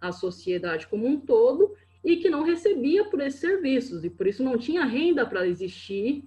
a 0.00 0.12
sociedade 0.12 0.86
como 0.86 1.06
um 1.06 1.18
todo 1.18 1.74
e 2.04 2.16
que 2.16 2.28
não 2.28 2.42
recebia 2.42 3.04
por 3.04 3.20
esses 3.20 3.40
serviços, 3.40 4.04
e 4.04 4.10
por 4.10 4.26
isso 4.26 4.42
não 4.42 4.58
tinha 4.58 4.84
renda 4.84 5.24
para 5.24 5.46
existir, 5.46 6.24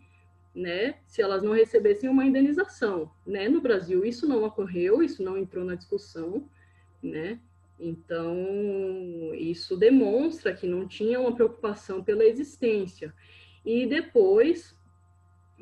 né, 0.53 0.95
se 1.05 1.21
elas 1.21 1.43
não 1.43 1.51
recebessem 1.51 2.09
uma 2.09 2.25
indenização, 2.25 3.11
né? 3.27 3.49
No 3.49 3.59
Brasil 3.59 4.05
isso 4.05 4.25
não 4.25 4.45
ocorreu, 4.45 5.03
isso 5.03 5.21
não 5.21 5.37
entrou 5.37 5.65
na 5.65 5.75
discussão, 5.75 6.49
né? 7.03 7.39
Então, 7.77 8.33
isso 9.33 9.75
demonstra 9.75 10.53
que 10.53 10.65
não 10.65 10.87
tinha 10.87 11.19
uma 11.19 11.35
preocupação 11.35 12.01
pela 12.01 12.23
existência. 12.23 13.13
E 13.65 13.87
depois, 13.87 14.77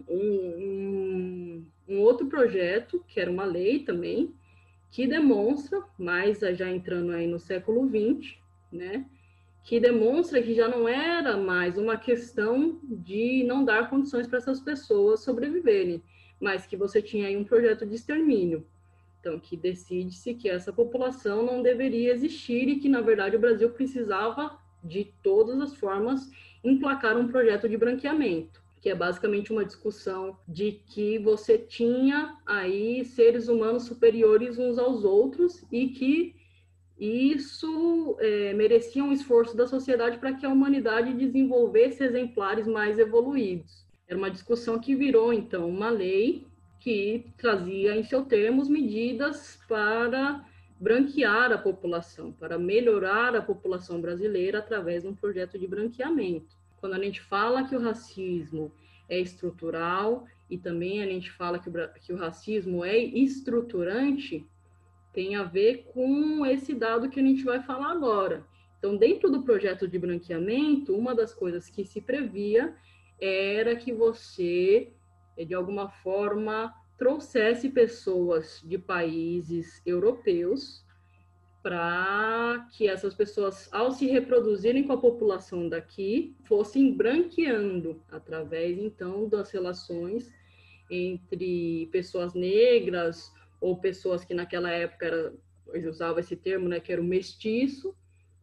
um, 0.09 1.65
um, 1.87 1.99
outro 2.01 2.27
projeto, 2.27 3.03
que 3.07 3.19
era 3.19 3.31
uma 3.31 3.45
lei 3.45 3.79
também, 3.79 4.33
que 4.91 5.07
demonstra, 5.07 5.81
mais 5.97 6.39
já 6.39 6.69
entrando 6.69 7.13
aí 7.13 7.25
no 7.25 7.39
século 7.39 7.87
XX, 7.87 8.35
né, 8.71 9.05
que 9.63 9.79
demonstra 9.79 10.41
que 10.41 10.53
já 10.53 10.67
não 10.67 10.87
era 10.87 11.37
mais 11.37 11.77
uma 11.77 11.95
questão 11.95 12.79
de 12.83 13.43
não 13.45 13.63
dar 13.63 13.89
condições 13.89 14.27
para 14.27 14.39
essas 14.39 14.59
pessoas 14.59 15.21
sobreviverem, 15.21 16.03
mas 16.39 16.65
que 16.65 16.75
você 16.75 17.01
tinha 17.01 17.27
aí 17.27 17.37
um 17.37 17.45
projeto 17.45 17.85
de 17.85 17.95
extermínio. 17.95 18.67
Então, 19.21 19.39
que 19.39 19.55
decide-se 19.55 20.33
que 20.33 20.49
essa 20.49 20.73
população 20.73 21.45
não 21.45 21.61
deveria 21.61 22.11
existir 22.11 22.67
e 22.67 22.79
que, 22.79 22.89
na 22.89 22.99
verdade, 22.99 23.37
o 23.37 23.39
Brasil 23.39 23.69
precisava, 23.69 24.59
de 24.83 25.13
todas 25.23 25.61
as 25.61 25.73
formas, 25.73 26.29
emplacar 26.63 27.17
um 27.17 27.27
projeto 27.27 27.67
de 27.67 27.77
branqueamento, 27.77 28.61
que 28.81 28.89
é 28.89 28.95
basicamente 28.95 29.51
uma 29.51 29.65
discussão 29.65 30.37
de 30.47 30.73
que 30.87 31.19
você 31.19 31.57
tinha 31.57 32.37
aí 32.45 33.03
seres 33.05 33.47
humanos 33.47 33.83
superiores 33.83 34.57
uns 34.57 34.77
aos 34.77 35.03
outros 35.03 35.63
e 35.71 35.89
que 35.89 36.35
isso 36.99 38.15
é, 38.19 38.53
merecia 38.53 39.03
um 39.03 39.11
esforço 39.11 39.57
da 39.57 39.67
sociedade 39.67 40.17
para 40.17 40.33
que 40.33 40.45
a 40.45 40.49
humanidade 40.49 41.13
desenvolvesse 41.13 42.03
exemplares 42.03 42.67
mais 42.67 42.99
evoluídos. 42.99 43.85
Era 44.07 44.17
uma 44.17 44.29
discussão 44.31 44.79
que 44.79 44.95
virou, 44.95 45.33
então, 45.33 45.67
uma 45.67 45.89
lei 45.89 46.45
que 46.79 47.25
trazia 47.37 47.95
em 47.95 48.03
seus 48.03 48.27
termos 48.27 48.67
medidas 48.67 49.59
para 49.67 50.45
branquear 50.79 51.51
a 51.51 51.57
população, 51.57 52.31
para 52.31 52.57
melhorar 52.57 53.35
a 53.35 53.41
população 53.41 54.01
brasileira 54.01 54.59
através 54.59 55.03
de 55.03 55.09
um 55.09 55.15
projeto 55.15 55.57
de 55.57 55.67
branqueamento. 55.67 56.55
Quando 56.77 56.93
a 56.93 56.99
gente 56.99 57.21
fala 57.21 57.63
que 57.63 57.75
o 57.75 57.81
racismo 57.81 58.71
é 59.07 59.19
estrutural 59.19 60.25
e 60.49 60.57
também 60.57 61.01
a 61.01 61.05
gente 61.05 61.31
fala 61.31 61.59
que 61.59 61.69
o, 61.69 61.73
que 62.01 62.13
o 62.13 62.17
racismo 62.17 62.83
é 62.83 62.97
estruturante, 62.97 64.45
tem 65.13 65.35
a 65.35 65.43
ver 65.43 65.85
com 65.93 66.45
esse 66.45 66.73
dado 66.73 67.09
que 67.09 67.19
a 67.19 67.23
gente 67.23 67.43
vai 67.43 67.61
falar 67.61 67.91
agora. 67.91 68.45
Então, 68.77 68.97
dentro 68.97 69.31
do 69.31 69.43
projeto 69.43 69.87
de 69.87 69.97
branqueamento, 69.97 70.93
uma 70.93 71.15
das 71.15 71.33
coisas 71.33 71.69
que 71.69 71.85
se 71.85 72.01
previa 72.01 72.75
era 73.21 73.75
que 73.75 73.93
você, 73.93 74.91
de 75.37 75.53
alguma 75.53 75.89
forma, 75.89 76.73
trouxesse 77.03 77.69
pessoas 77.69 78.61
de 78.63 78.77
países 78.77 79.81
europeus 79.85 80.85
para 81.61 82.65
que 82.71 82.87
essas 82.87 83.13
pessoas, 83.13 83.67
ao 83.73 83.91
se 83.91 84.07
reproduzirem 84.07 84.83
com 84.83 84.93
a 84.93 84.97
população 84.97 85.67
daqui, 85.67 86.33
fossem 86.45 86.95
branqueando 86.95 88.01
através, 88.09 88.77
então, 88.77 89.27
das 89.27 89.51
relações 89.51 90.31
entre 90.89 91.89
pessoas 91.91 92.33
negras 92.33 93.33
ou 93.59 93.75
pessoas 93.77 94.23
que 94.23 94.33
naquela 94.33 94.71
época 94.71 95.05
era, 95.05 95.33
usava 95.89 96.21
esse 96.21 96.37
termo, 96.37 96.69
né, 96.69 96.79
que 96.79 96.93
era 96.93 97.01
o 97.01 97.05
mestiço, 97.05 97.93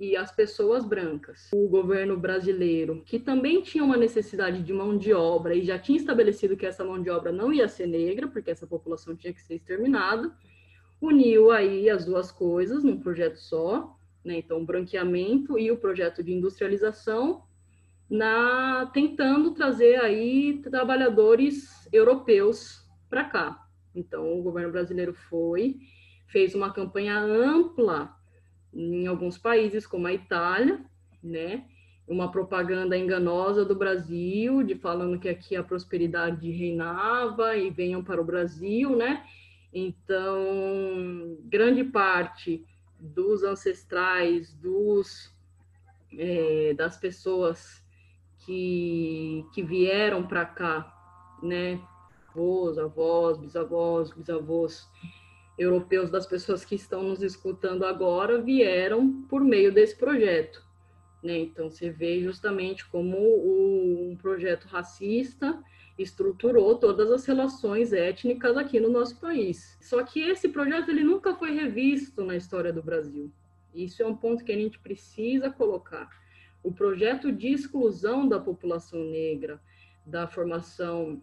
e 0.00 0.16
as 0.16 0.32
pessoas 0.32 0.82
brancas. 0.82 1.50
O 1.52 1.68
governo 1.68 2.16
brasileiro, 2.16 3.02
que 3.04 3.18
também 3.18 3.60
tinha 3.60 3.84
uma 3.84 3.98
necessidade 3.98 4.62
de 4.62 4.72
mão 4.72 4.96
de 4.96 5.12
obra 5.12 5.54
e 5.54 5.62
já 5.62 5.78
tinha 5.78 5.98
estabelecido 5.98 6.56
que 6.56 6.64
essa 6.64 6.82
mão 6.82 7.00
de 7.02 7.10
obra 7.10 7.30
não 7.30 7.52
ia 7.52 7.68
ser 7.68 7.86
negra, 7.86 8.26
porque 8.26 8.50
essa 8.50 8.66
população 8.66 9.14
tinha 9.14 9.34
que 9.34 9.42
ser 9.42 9.56
exterminada, 9.56 10.34
uniu 11.02 11.50
aí 11.50 11.90
as 11.90 12.06
duas 12.06 12.32
coisas 12.32 12.82
num 12.82 12.98
projeto 12.98 13.36
só, 13.36 13.94
né? 14.24 14.38
Então, 14.38 14.62
o 14.62 14.64
branqueamento 14.64 15.58
e 15.58 15.70
o 15.70 15.76
projeto 15.76 16.22
de 16.22 16.32
industrialização, 16.32 17.42
na 18.08 18.90
tentando 18.94 19.52
trazer 19.52 20.00
aí 20.00 20.62
trabalhadores 20.62 21.86
europeus 21.92 22.88
para 23.08 23.24
cá. 23.24 23.66
Então, 23.94 24.38
o 24.38 24.42
governo 24.42 24.72
brasileiro 24.72 25.12
foi, 25.12 25.76
fez 26.26 26.54
uma 26.54 26.72
campanha 26.72 27.18
ampla 27.20 28.18
em 28.72 29.06
alguns 29.06 29.36
países, 29.36 29.86
como 29.86 30.06
a 30.06 30.12
Itália, 30.12 30.84
né? 31.22 31.64
Uma 32.06 32.30
propaganda 32.30 32.96
enganosa 32.96 33.64
do 33.64 33.74
Brasil, 33.74 34.62
de 34.62 34.74
falando 34.74 35.18
que 35.18 35.28
aqui 35.28 35.54
a 35.54 35.62
prosperidade 35.62 36.50
reinava 36.50 37.56
e 37.56 37.70
venham 37.70 38.02
para 38.02 38.20
o 38.20 38.24
Brasil, 38.24 38.96
né? 38.96 39.24
Então, 39.72 41.38
grande 41.44 41.84
parte 41.84 42.64
dos 42.98 43.42
ancestrais, 43.42 44.52
dos 44.54 45.32
é, 46.18 46.74
das 46.74 46.96
pessoas 46.96 47.82
que, 48.38 49.46
que 49.52 49.62
vieram 49.62 50.26
para 50.26 50.44
cá, 50.44 50.92
né? 51.42 51.80
Avós, 52.28 52.78
avós, 52.78 53.38
bisavós, 53.38 54.12
bisavós, 54.12 54.88
europeus 55.60 56.10
das 56.10 56.26
pessoas 56.26 56.64
que 56.64 56.74
estão 56.74 57.02
nos 57.02 57.22
escutando 57.22 57.84
agora 57.84 58.40
vieram 58.40 59.22
por 59.28 59.42
meio 59.44 59.70
desse 59.70 59.94
projeto. 59.94 60.64
Né? 61.22 61.38
Então, 61.38 61.70
você 61.70 61.90
vê 61.90 62.22
justamente 62.22 62.88
como 62.88 63.18
o, 63.18 64.10
um 64.10 64.16
projeto 64.16 64.64
racista 64.64 65.62
estruturou 65.98 66.78
todas 66.78 67.10
as 67.10 67.26
relações 67.26 67.92
étnicas 67.92 68.56
aqui 68.56 68.80
no 68.80 68.88
nosso 68.88 69.20
país. 69.20 69.76
Só 69.82 70.02
que 70.02 70.20
esse 70.20 70.48
projeto 70.48 70.88
ele 70.88 71.04
nunca 71.04 71.34
foi 71.34 71.50
revisto 71.50 72.24
na 72.24 72.34
história 72.34 72.72
do 72.72 72.82
Brasil. 72.82 73.30
Isso 73.74 74.02
é 74.02 74.06
um 74.06 74.16
ponto 74.16 74.42
que 74.42 74.52
a 74.52 74.56
gente 74.56 74.78
precisa 74.78 75.50
colocar. 75.50 76.08
O 76.62 76.72
projeto 76.72 77.30
de 77.30 77.48
exclusão 77.48 78.26
da 78.26 78.40
população 78.40 79.04
negra 79.04 79.60
da 80.06 80.26
formação 80.26 81.20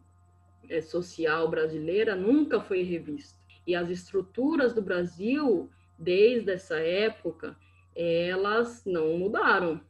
é, 0.70 0.79
social 0.79 1.50
brasileira 1.50 2.15
nunca 2.15 2.62
foi 2.62 2.84
revisto. 2.84 3.37
E 3.68 3.76
as 3.76 3.90
estruturas 3.90 4.74
do 4.74 4.82
Brasil, 4.82 5.70
desde 6.00 6.52
essa 6.52 6.80
época, 6.80 7.56
elas 7.94 8.84
não 8.86 9.18
mudaram. 9.18 9.82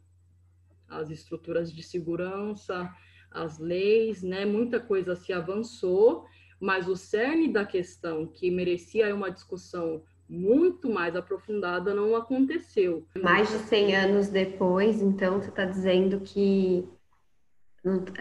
As 0.90 1.12
estruturas 1.12 1.72
de 1.72 1.84
segurança, 1.84 2.92
as 3.30 3.60
leis, 3.60 4.24
né, 4.24 4.46
muita 4.46 4.80
coisa 4.80 5.16
se 5.16 5.32
avançou, 5.32 6.26
mas 6.60 6.88
o 6.88 6.96
cerne 6.96 7.48
da 7.48 7.64
questão 7.64 8.26
que 8.26 8.50
merecia 8.50 9.14
uma 9.14 9.30
discussão 9.30 10.02
muito 10.28 10.90
mais 10.90 11.16
aprofundada 11.16 11.94
não 11.94 12.16
aconteceu. 12.16 13.06
Mais 13.22 13.50
de 13.50 13.60
100 13.60 13.96
anos 13.96 14.28
depois, 14.28 15.02
então, 15.02 15.40
você 15.40 15.50
está 15.50 15.66
dizendo 15.66 16.20
que 16.22 16.88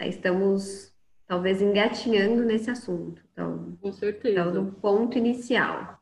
estamos 0.05 0.93
talvez 1.25 1.61
engatinhando 1.61 2.43
nesse 2.45 2.69
assunto. 2.69 3.26
Então, 3.37 3.77
com 3.79 3.93
certeza. 3.93 4.41
Então, 4.41 4.63
no 4.63 4.71
ponto 4.71 5.15
inicial. 5.15 5.99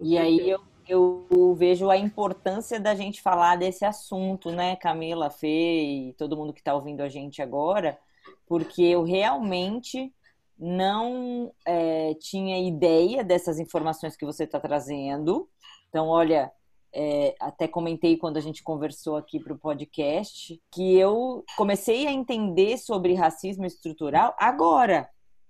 E 0.00 0.18
aí 0.18 0.50
eu, 0.50 0.60
eu 0.88 1.54
vejo 1.56 1.88
a 1.88 1.96
importância 1.96 2.80
da 2.80 2.96
gente 2.96 3.22
falar 3.22 3.54
desse 3.54 3.84
assunto, 3.84 4.50
né, 4.50 4.74
Camila, 4.74 5.30
Fê 5.30 5.82
e 5.82 6.12
todo 6.14 6.36
mundo 6.36 6.52
que 6.52 6.60
está 6.60 6.74
ouvindo 6.74 7.00
a 7.00 7.08
gente 7.08 7.40
agora, 7.40 7.96
porque 8.44 8.82
eu 8.82 9.04
realmente 9.04 10.12
não 10.58 11.52
é, 11.64 12.14
tinha 12.14 12.58
ideia 12.58 13.22
dessas 13.22 13.60
informações 13.60 14.16
que 14.16 14.26
você 14.26 14.42
está 14.42 14.58
trazendo. 14.58 15.48
Então, 15.88 16.08
olha, 16.08 16.50
é, 16.92 17.36
até 17.38 17.68
comentei 17.68 18.16
quando 18.16 18.36
a 18.36 18.40
gente 18.40 18.64
conversou 18.64 19.16
aqui 19.16 19.38
para 19.38 19.52
o 19.52 19.58
podcast, 19.58 20.60
que 20.72 20.96
eu 20.96 21.44
comecei 21.56 22.08
a 22.08 22.12
entender 22.12 22.78
sobre 22.78 23.14
racismo 23.14 23.64
estrutural 23.64 24.34
agora, 24.38 25.08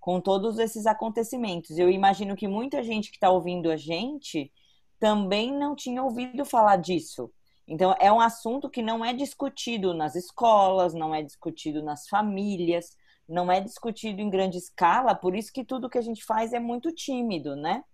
com 0.08 0.22
todos 0.22 0.58
esses 0.58 0.86
acontecimentos. 0.86 1.76
Eu 1.76 1.90
imagino 1.90 2.34
que 2.34 2.48
muita 2.48 2.82
gente 2.82 3.10
que 3.10 3.18
está 3.18 3.28
ouvindo 3.28 3.70
a 3.70 3.76
gente 3.76 4.50
também 4.98 5.52
não 5.52 5.76
tinha 5.76 6.02
ouvido 6.02 6.46
falar 6.46 6.76
disso. 6.76 7.30
Então, 7.66 7.94
é 8.00 8.10
um 8.10 8.18
assunto 8.18 8.70
que 8.70 8.80
não 8.80 9.04
é 9.04 9.12
discutido 9.12 9.92
nas 9.92 10.14
escolas, 10.14 10.94
não 10.94 11.14
é 11.14 11.22
discutido 11.22 11.82
nas 11.82 12.08
famílias 12.08 12.96
não 13.28 13.52
é 13.52 13.60
discutido 13.60 14.22
em 14.22 14.30
grande 14.30 14.56
escala, 14.56 15.14
por 15.14 15.36
isso 15.36 15.52
que 15.52 15.62
tudo 15.62 15.90
que 15.90 15.98
a 15.98 16.02
gente 16.02 16.24
faz 16.24 16.54
é 16.54 16.58
muito 16.58 16.90
tímido, 16.90 17.54
né? 17.54 17.84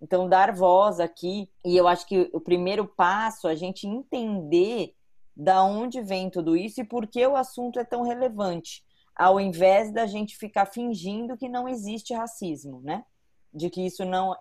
Então, 0.00 0.26
dar 0.26 0.54
voz 0.54 0.98
aqui, 0.98 1.50
e 1.62 1.76
eu 1.76 1.86
acho 1.86 2.06
que 2.06 2.30
o 2.32 2.40
primeiro 2.40 2.86
passo 2.86 3.46
é 3.48 3.52
a 3.52 3.54
gente 3.54 3.86
entender 3.86 4.94
da 5.36 5.62
onde 5.62 6.00
vem 6.00 6.30
tudo 6.30 6.56
isso 6.56 6.80
e 6.80 6.84
por 6.84 7.06
que 7.06 7.26
o 7.26 7.36
assunto 7.36 7.78
é 7.78 7.84
tão 7.84 8.02
relevante, 8.02 8.82
ao 9.18 9.40
invés 9.40 9.92
da 9.92 10.06
gente 10.06 10.36
ficar 10.36 10.66
fingindo 10.66 11.36
que 11.36 11.48
não 11.48 11.68
existe 11.68 12.14
racismo, 12.14 12.80
né? 12.80 13.04
De 13.52 13.68
que 13.68 13.84
isso 13.84 14.04
não, 14.04 14.36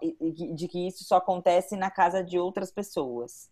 de 0.54 0.68
que 0.68 0.88
isso 0.88 1.04
só 1.04 1.16
acontece 1.16 1.76
na 1.76 1.90
casa 1.90 2.24
de 2.24 2.38
outras 2.38 2.72
pessoas. 2.72 3.50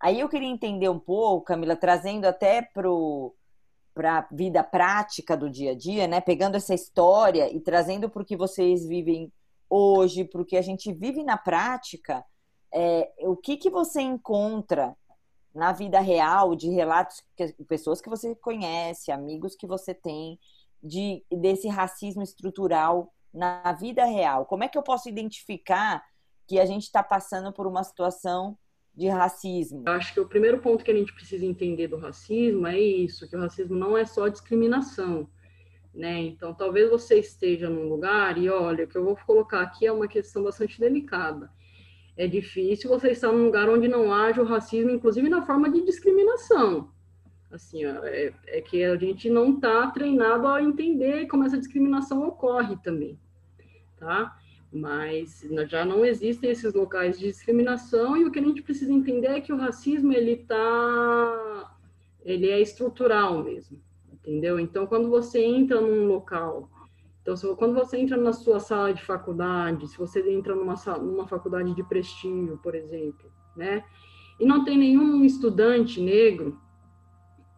Aí 0.00 0.18
eu 0.18 0.28
queria 0.28 0.48
entender 0.48 0.88
um 0.88 0.98
pouco, 0.98 1.46
Camila, 1.46 1.76
trazendo 1.76 2.24
até 2.26 2.62
pro 2.62 3.34
para 3.94 4.18
a 4.18 4.28
vida 4.30 4.62
prática 4.62 5.36
do 5.36 5.50
dia 5.50 5.72
a 5.72 5.74
dia, 5.74 6.06
né? 6.06 6.20
Pegando 6.20 6.56
essa 6.56 6.72
história 6.72 7.52
e 7.52 7.58
trazendo 7.58 8.08
para 8.08 8.22
o 8.22 8.24
que 8.24 8.36
vocês 8.36 8.86
vivem 8.86 9.32
hoje, 9.68 10.24
para 10.24 10.40
o 10.40 10.44
que 10.44 10.56
a 10.56 10.62
gente 10.62 10.92
vive 10.92 11.24
na 11.24 11.36
prática, 11.36 12.24
é, 12.72 13.10
o 13.22 13.36
que, 13.36 13.56
que 13.56 13.68
você 13.68 14.00
encontra 14.00 14.96
na 15.54 15.72
vida 15.72 16.00
real 16.00 16.54
de 16.54 16.68
relatos 16.68 17.22
que 17.36 17.52
pessoas 17.64 18.00
que 18.00 18.08
você 18.08 18.34
conhece, 18.36 19.10
amigos 19.10 19.56
que 19.56 19.66
você 19.66 19.94
tem, 19.94 20.38
de 20.82 21.24
desse 21.30 21.68
racismo 21.68 22.22
estrutural 22.22 23.12
na 23.32 23.72
vida 23.72 24.04
real? 24.04 24.46
Como 24.46 24.64
é 24.64 24.68
que 24.68 24.78
eu 24.78 24.82
posso 24.82 25.08
identificar 25.08 26.04
que 26.46 26.58
a 26.58 26.66
gente 26.66 26.84
está 26.84 27.02
passando 27.02 27.52
por 27.52 27.66
uma 27.66 27.84
situação 27.84 28.56
de 28.94 29.08
racismo? 29.08 29.84
Acho 29.86 30.14
que 30.14 30.20
o 30.20 30.28
primeiro 30.28 30.58
ponto 30.60 30.84
que 30.84 30.90
a 30.90 30.96
gente 30.96 31.12
precisa 31.12 31.44
entender 31.44 31.88
do 31.88 31.98
racismo 31.98 32.66
é 32.66 32.78
isso, 32.78 33.28
que 33.28 33.36
o 33.36 33.40
racismo 33.40 33.76
não 33.76 33.96
é 33.96 34.04
só 34.04 34.28
discriminação, 34.28 35.28
né? 35.94 36.18
Então, 36.20 36.54
talvez 36.54 36.90
você 36.90 37.18
esteja 37.18 37.68
num 37.68 37.88
lugar 37.88 38.38
e 38.38 38.48
olha, 38.48 38.84
o 38.84 38.88
que 38.88 38.96
eu 38.96 39.04
vou 39.04 39.16
colocar 39.26 39.60
aqui 39.60 39.86
é 39.86 39.92
uma 39.92 40.08
questão 40.08 40.42
bastante 40.42 40.80
delicada. 40.80 41.50
É 42.18 42.26
difícil 42.26 42.90
você 42.90 43.12
estar 43.12 43.32
num 43.32 43.44
lugar 43.44 43.68
onde 43.70 43.88
não 43.88 44.12
haja 44.12 44.42
o 44.42 44.44
racismo, 44.44 44.90
inclusive 44.90 45.28
na 45.28 45.46
forma 45.46 45.70
de 45.70 45.82
discriminação. 45.82 46.90
Assim, 47.50 47.84
é, 47.86 48.34
é 48.48 48.60
que 48.60 48.84
a 48.84 48.96
gente 48.96 49.30
não 49.30 49.54
está 49.54 49.86
treinado 49.90 50.48
a 50.48 50.60
entender 50.60 51.26
como 51.28 51.44
essa 51.44 51.56
discriminação 51.56 52.26
ocorre 52.26 52.76
também, 52.82 53.18
tá? 53.96 54.36
mas 54.72 55.46
já 55.66 55.84
não 55.84 56.04
existem 56.04 56.50
esses 56.50 56.74
locais 56.74 57.18
de 57.18 57.26
discriminação 57.26 58.16
e 58.16 58.24
o 58.24 58.30
que 58.30 58.38
a 58.38 58.42
gente 58.42 58.62
precisa 58.62 58.92
entender 58.92 59.28
é 59.28 59.40
que 59.40 59.52
o 59.52 59.56
racismo 59.56 60.12
ele 60.12 60.36
tá 60.36 61.74
ele 62.22 62.50
é 62.50 62.60
estrutural 62.60 63.42
mesmo 63.42 63.80
entendeu 64.12 64.60
então 64.60 64.86
quando 64.86 65.08
você 65.08 65.42
entra 65.42 65.80
num 65.80 66.06
local 66.06 66.68
então 67.28 67.36
se, 67.36 67.46
quando 67.56 67.74
você 67.74 67.98
entra 67.98 68.16
na 68.16 68.32
sua 68.32 68.58
sala 68.58 68.94
de 68.94 69.04
faculdade 69.04 69.86
se 69.86 69.98
você 69.98 70.20
entra 70.30 70.54
numa 70.54 70.74
numa 70.98 71.28
faculdade 71.28 71.74
de 71.74 71.82
prestígio 71.82 72.58
por 72.62 72.74
exemplo 72.74 73.30
né 73.54 73.84
e 74.40 74.46
não 74.46 74.64
tem 74.64 74.78
nenhum 74.78 75.24
estudante 75.24 76.00
negro 76.00 76.58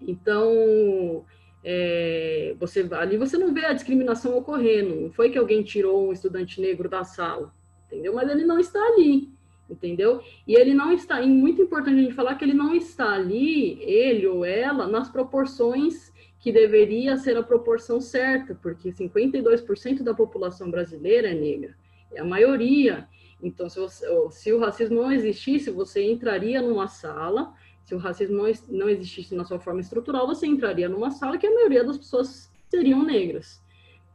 então 0.01 1.25
é, 1.63 2.57
você 2.59 2.89
ali 2.93 3.17
você 3.17 3.37
não 3.37 3.53
vê 3.53 3.67
a 3.67 3.73
discriminação 3.73 4.37
ocorrendo. 4.37 4.95
Não 4.95 5.11
foi 5.11 5.31
que 5.31 5.39
alguém 5.39 5.63
tirou 5.63 6.09
um 6.09 6.13
estudante 6.13 6.61
negro 6.61 6.89
da 6.89 7.05
sala, 7.05 7.53
entendeu? 7.87 8.15
Mas 8.15 8.31
ele 8.31 8.45
não 8.45 8.59
está 8.59 8.81
ali, 8.81 9.31
entendeu? 9.69 10.23
E 10.47 10.55
ele 10.55 10.73
não 10.73 10.93
está. 10.93 11.21
E 11.21 11.29
muito 11.29 11.63
importante 11.63 11.99
a 11.99 12.03
gente 12.03 12.15
falar 12.15 12.37
que 12.37 12.45
ele 12.45 12.55
não 12.55 12.75
está 12.75 13.13
ali, 13.13 13.83
ele 13.83 14.27
ou 14.27 14.45
ela, 14.45 14.87
nas 14.87 15.11
proporções 15.11 16.10
que 16.41 16.51
deveria 16.51 17.17
ser 17.17 17.37
a 17.37 17.43
proporção 17.43 18.01
certa, 18.01 18.55
porque 18.55 18.91
52% 18.91 20.03
da 20.03 20.15
população 20.15 20.71
brasileira 20.71 21.29
é 21.29 21.35
negra, 21.35 21.77
é 22.13 22.21
a 22.21 22.25
maioria. 22.25 23.07
Então, 23.43 23.69
se, 23.69 23.79
você, 23.79 24.07
se 24.31 24.53
o 24.53 24.59
racismo 24.59 25.03
não 25.03 25.13
existisse, 25.13 25.71
você 25.71 26.03
entraria 26.03 26.61
numa 26.61 26.89
sala 26.89 27.55
se 27.91 27.95
o 27.97 27.99
racismo 27.99 28.45
não 28.69 28.89
existisse 28.89 29.35
na 29.35 29.45
sua 29.45 29.59
forma 29.59 29.81
estrutural, 29.81 30.25
você 30.25 30.47
entraria 30.47 30.89
numa 30.89 31.11
sala 31.11 31.37
que 31.37 31.47
a 31.47 31.53
maioria 31.53 31.83
das 31.83 31.99
pessoas 31.99 32.49
seriam 32.69 33.03
negras, 33.03 33.61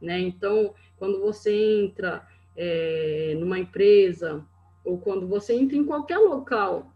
né? 0.00 0.18
Então, 0.18 0.72
quando 0.96 1.20
você 1.20 1.82
entra 1.82 2.26
é, 2.56 3.36
numa 3.38 3.58
empresa 3.58 4.42
ou 4.82 4.98
quando 4.98 5.26
você 5.28 5.52
entra 5.52 5.76
em 5.76 5.84
qualquer 5.84 6.16
local 6.16 6.90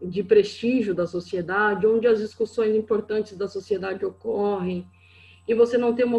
de 0.00 0.22
prestígio 0.22 0.94
da 0.94 1.06
sociedade, 1.06 1.86
onde 1.86 2.06
as 2.06 2.18
discussões 2.18 2.74
importantes 2.74 3.36
da 3.36 3.48
sociedade 3.48 4.04
ocorrem, 4.04 4.86
e 5.46 5.54
você 5.54 5.76
não 5.76 5.94
tem 5.94 6.04
uma, 6.04 6.18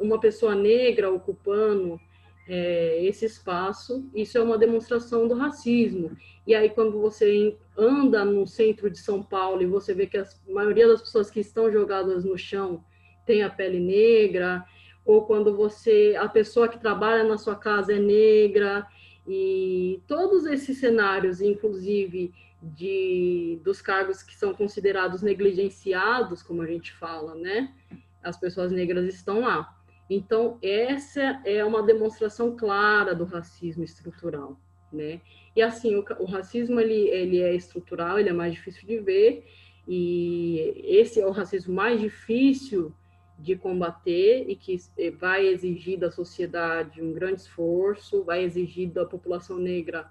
uma 0.00 0.18
pessoa 0.18 0.54
negra 0.54 1.10
ocupando 1.10 2.00
é, 2.48 3.04
esse 3.04 3.24
espaço, 3.24 4.04
isso 4.14 4.36
é 4.36 4.42
uma 4.42 4.58
demonstração 4.58 5.28
do 5.28 5.34
racismo. 5.34 6.10
E 6.46 6.54
aí, 6.54 6.68
quando 6.68 7.00
você 7.00 7.56
anda 7.76 8.24
no 8.24 8.46
centro 8.46 8.90
de 8.90 8.98
São 8.98 9.22
Paulo 9.22 9.62
e 9.62 9.66
você 9.66 9.94
vê 9.94 10.06
que 10.06 10.18
a 10.18 10.26
maioria 10.48 10.88
das 10.88 11.00
pessoas 11.00 11.30
que 11.30 11.40
estão 11.40 11.70
jogadas 11.70 12.24
no 12.24 12.36
chão 12.36 12.84
tem 13.24 13.42
a 13.42 13.50
pele 13.50 13.78
negra, 13.78 14.64
ou 15.04 15.22
quando 15.22 15.54
você, 15.54 16.16
a 16.18 16.28
pessoa 16.28 16.68
que 16.68 16.78
trabalha 16.78 17.24
na 17.24 17.38
sua 17.38 17.54
casa 17.54 17.92
é 17.92 17.98
negra, 17.98 18.86
e 19.26 20.00
todos 20.08 20.44
esses 20.46 20.78
cenários, 20.78 21.40
inclusive 21.40 22.32
de 22.62 23.60
dos 23.64 23.82
cargos 23.82 24.22
que 24.22 24.36
são 24.36 24.54
considerados 24.54 25.20
negligenciados, 25.20 26.42
como 26.42 26.62
a 26.62 26.66
gente 26.66 26.92
fala, 26.92 27.34
né? 27.34 27.74
As 28.22 28.38
pessoas 28.38 28.70
negras 28.70 29.12
estão 29.12 29.40
lá. 29.40 29.76
Então, 30.08 30.58
essa 30.62 31.40
é 31.44 31.64
uma 31.64 31.82
demonstração 31.82 32.56
clara 32.56 33.14
do 33.14 33.24
racismo 33.24 33.82
estrutural, 33.82 34.60
né? 34.92 35.20
E 35.56 35.62
assim, 35.62 35.96
o, 35.96 36.04
o, 36.20 36.24
racismo 36.24 36.78
ele, 36.78 37.08
ele 37.08 37.40
é 37.40 37.54
estrutural, 37.54 38.18
ele 38.18 38.28
é 38.28 38.32
mais 38.32 38.54
difícil 38.54 38.86
de 38.86 38.98
ver, 38.98 39.46
e 39.88 40.82
esse 40.84 41.20
é 41.20 41.26
o 41.26 41.32
racismo 41.32 41.74
mais 41.74 42.00
difícil 42.00 42.94
de 43.38 43.56
combater 43.56 44.44
e 44.48 44.54
que 44.54 44.76
vai 45.18 45.46
exigir 45.46 45.98
da 45.98 46.10
sociedade 46.10 47.02
um 47.02 47.12
grande 47.12 47.40
esforço, 47.40 48.22
vai 48.22 48.44
exigir 48.44 48.90
da 48.90 49.04
população 49.04 49.58
negra 49.58 50.08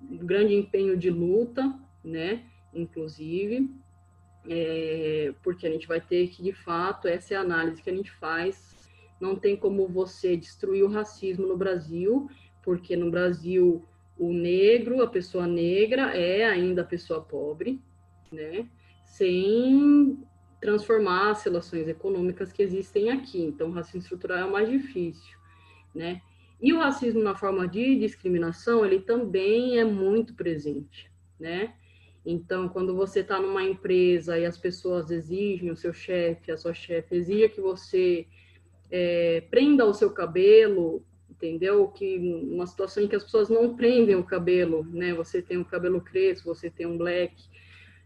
grande 0.00 0.54
empenho 0.54 0.96
de 0.96 1.10
luta, 1.10 1.74
né? 2.04 2.44
Inclusive, 2.72 3.70
é, 4.48 5.34
porque 5.42 5.66
a 5.66 5.70
gente 5.70 5.86
vai 5.86 6.00
ter 6.00 6.28
que, 6.28 6.42
de 6.42 6.52
fato, 6.52 7.08
essa 7.08 7.34
é 7.34 7.36
a 7.36 7.40
análise 7.40 7.82
que 7.82 7.90
a 7.90 7.94
gente 7.94 8.10
faz 8.12 8.76
não 9.20 9.34
tem 9.36 9.56
como 9.56 9.88
você 9.88 10.36
destruir 10.36 10.84
o 10.84 10.88
racismo 10.88 11.46
no 11.46 11.56
Brasil, 11.56 12.30
porque 12.62 12.96
no 12.96 13.10
Brasil 13.10 13.84
o 14.16 14.32
negro, 14.32 15.02
a 15.02 15.06
pessoa 15.06 15.46
negra 15.46 16.16
é 16.16 16.44
ainda 16.44 16.82
a 16.82 16.84
pessoa 16.84 17.20
pobre, 17.20 17.80
né? 18.32 18.68
Sem 19.04 20.18
transformar 20.60 21.30
as 21.30 21.42
relações 21.44 21.86
econômicas 21.86 22.52
que 22.52 22.62
existem 22.62 23.10
aqui. 23.10 23.40
Então, 23.40 23.68
o 23.68 23.72
racismo 23.72 24.00
estrutural 24.00 24.38
é 24.38 24.44
o 24.44 24.52
mais 24.52 24.68
difícil, 24.68 25.38
né? 25.94 26.20
E 26.60 26.72
o 26.72 26.78
racismo 26.78 27.22
na 27.22 27.34
forma 27.34 27.68
de 27.68 27.96
discriminação, 27.98 28.84
ele 28.84 29.00
também 29.00 29.78
é 29.78 29.84
muito 29.84 30.34
presente, 30.34 31.10
né? 31.38 31.74
Então, 32.26 32.68
quando 32.68 32.94
você 32.94 33.20
está 33.20 33.40
numa 33.40 33.62
empresa 33.62 34.38
e 34.38 34.44
as 34.44 34.58
pessoas 34.58 35.10
exigem, 35.10 35.70
o 35.70 35.76
seu 35.76 35.92
chefe, 35.92 36.50
a 36.50 36.56
sua 36.56 36.74
chefe 36.74 37.14
exige 37.14 37.48
que 37.48 37.60
você 37.60 38.26
é, 38.90 39.42
prenda 39.50 39.84
o 39.84 39.94
seu 39.94 40.10
cabelo 40.10 41.04
entendeu? 41.38 41.86
Que 41.88 42.18
uma 42.18 42.66
situação 42.66 43.02
em 43.02 43.08
que 43.08 43.14
as 43.14 43.22
pessoas 43.22 43.48
não 43.48 43.76
prendem 43.76 44.16
o 44.16 44.24
cabelo, 44.24 44.84
né? 44.84 45.14
Você 45.14 45.40
tem 45.40 45.56
um 45.56 45.64
cabelo 45.64 46.00
crespo, 46.00 46.52
você 46.52 46.68
tem 46.68 46.84
um 46.84 46.98
black, 46.98 47.34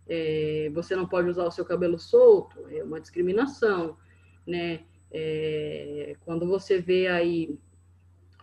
é, 0.06 0.70
você 0.74 0.94
não 0.94 1.06
pode 1.06 1.28
usar 1.30 1.44
o 1.44 1.50
seu 1.50 1.64
cabelo 1.64 1.98
solto, 1.98 2.66
é 2.70 2.84
uma 2.84 3.00
discriminação, 3.00 3.96
né? 4.46 4.80
É, 5.10 6.16
quando 6.24 6.46
você 6.46 6.78
vê 6.78 7.06
aí, 7.06 7.58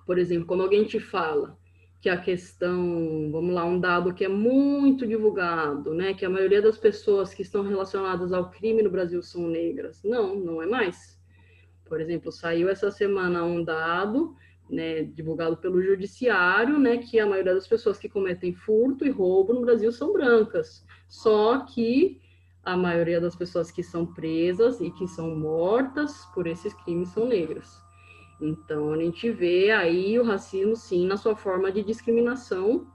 por 0.09 0.17
exemplo, 0.17 0.47
quando 0.47 0.63
alguém 0.63 0.85
te 0.85 0.99
fala 0.99 1.55
que 2.01 2.09
a 2.09 2.19
questão, 2.19 3.29
vamos 3.31 3.53
lá, 3.53 3.63
um 3.63 3.79
dado 3.79 4.11
que 4.11 4.25
é 4.25 4.27
muito 4.27 5.05
divulgado, 5.05 5.93
né, 5.93 6.15
que 6.15 6.25
a 6.25 6.29
maioria 6.31 6.63
das 6.63 6.79
pessoas 6.79 7.31
que 7.31 7.43
estão 7.43 7.61
relacionadas 7.61 8.33
ao 8.33 8.49
crime 8.49 8.81
no 8.81 8.89
Brasil 8.89 9.21
são 9.21 9.47
negras. 9.47 10.01
Não, 10.03 10.35
não 10.35 10.63
é 10.63 10.65
mais. 10.65 11.21
Por 11.85 12.01
exemplo, 12.01 12.31
saiu 12.31 12.69
essa 12.69 12.89
semana 12.89 13.43
um 13.43 13.63
dado, 13.63 14.35
né, 14.67 15.03
divulgado 15.03 15.57
pelo 15.57 15.79
judiciário, 15.79 16.79
né, 16.79 16.97
que 16.97 17.19
a 17.19 17.27
maioria 17.27 17.53
das 17.53 17.67
pessoas 17.67 17.99
que 17.99 18.09
cometem 18.09 18.51
furto 18.51 19.05
e 19.05 19.11
roubo 19.11 19.53
no 19.53 19.61
Brasil 19.61 19.91
são 19.91 20.11
brancas. 20.11 20.83
Só 21.07 21.59
que 21.67 22.19
a 22.63 22.75
maioria 22.75 23.21
das 23.21 23.35
pessoas 23.35 23.69
que 23.69 23.83
são 23.83 24.07
presas 24.07 24.81
e 24.81 24.89
que 24.89 25.07
são 25.07 25.35
mortas 25.35 26.25
por 26.33 26.47
esses 26.47 26.73
crimes 26.73 27.09
são 27.09 27.27
negras. 27.27 27.87
Então, 28.41 28.93
a 28.93 28.97
gente 28.97 29.30
vê 29.32 29.71
aí 29.71 30.17
o 30.17 30.23
racismo, 30.23 30.75
sim, 30.75 31.06
na 31.06 31.17
sua 31.17 31.36
forma 31.36 31.71
de 31.71 31.84
discriminação 31.84 32.88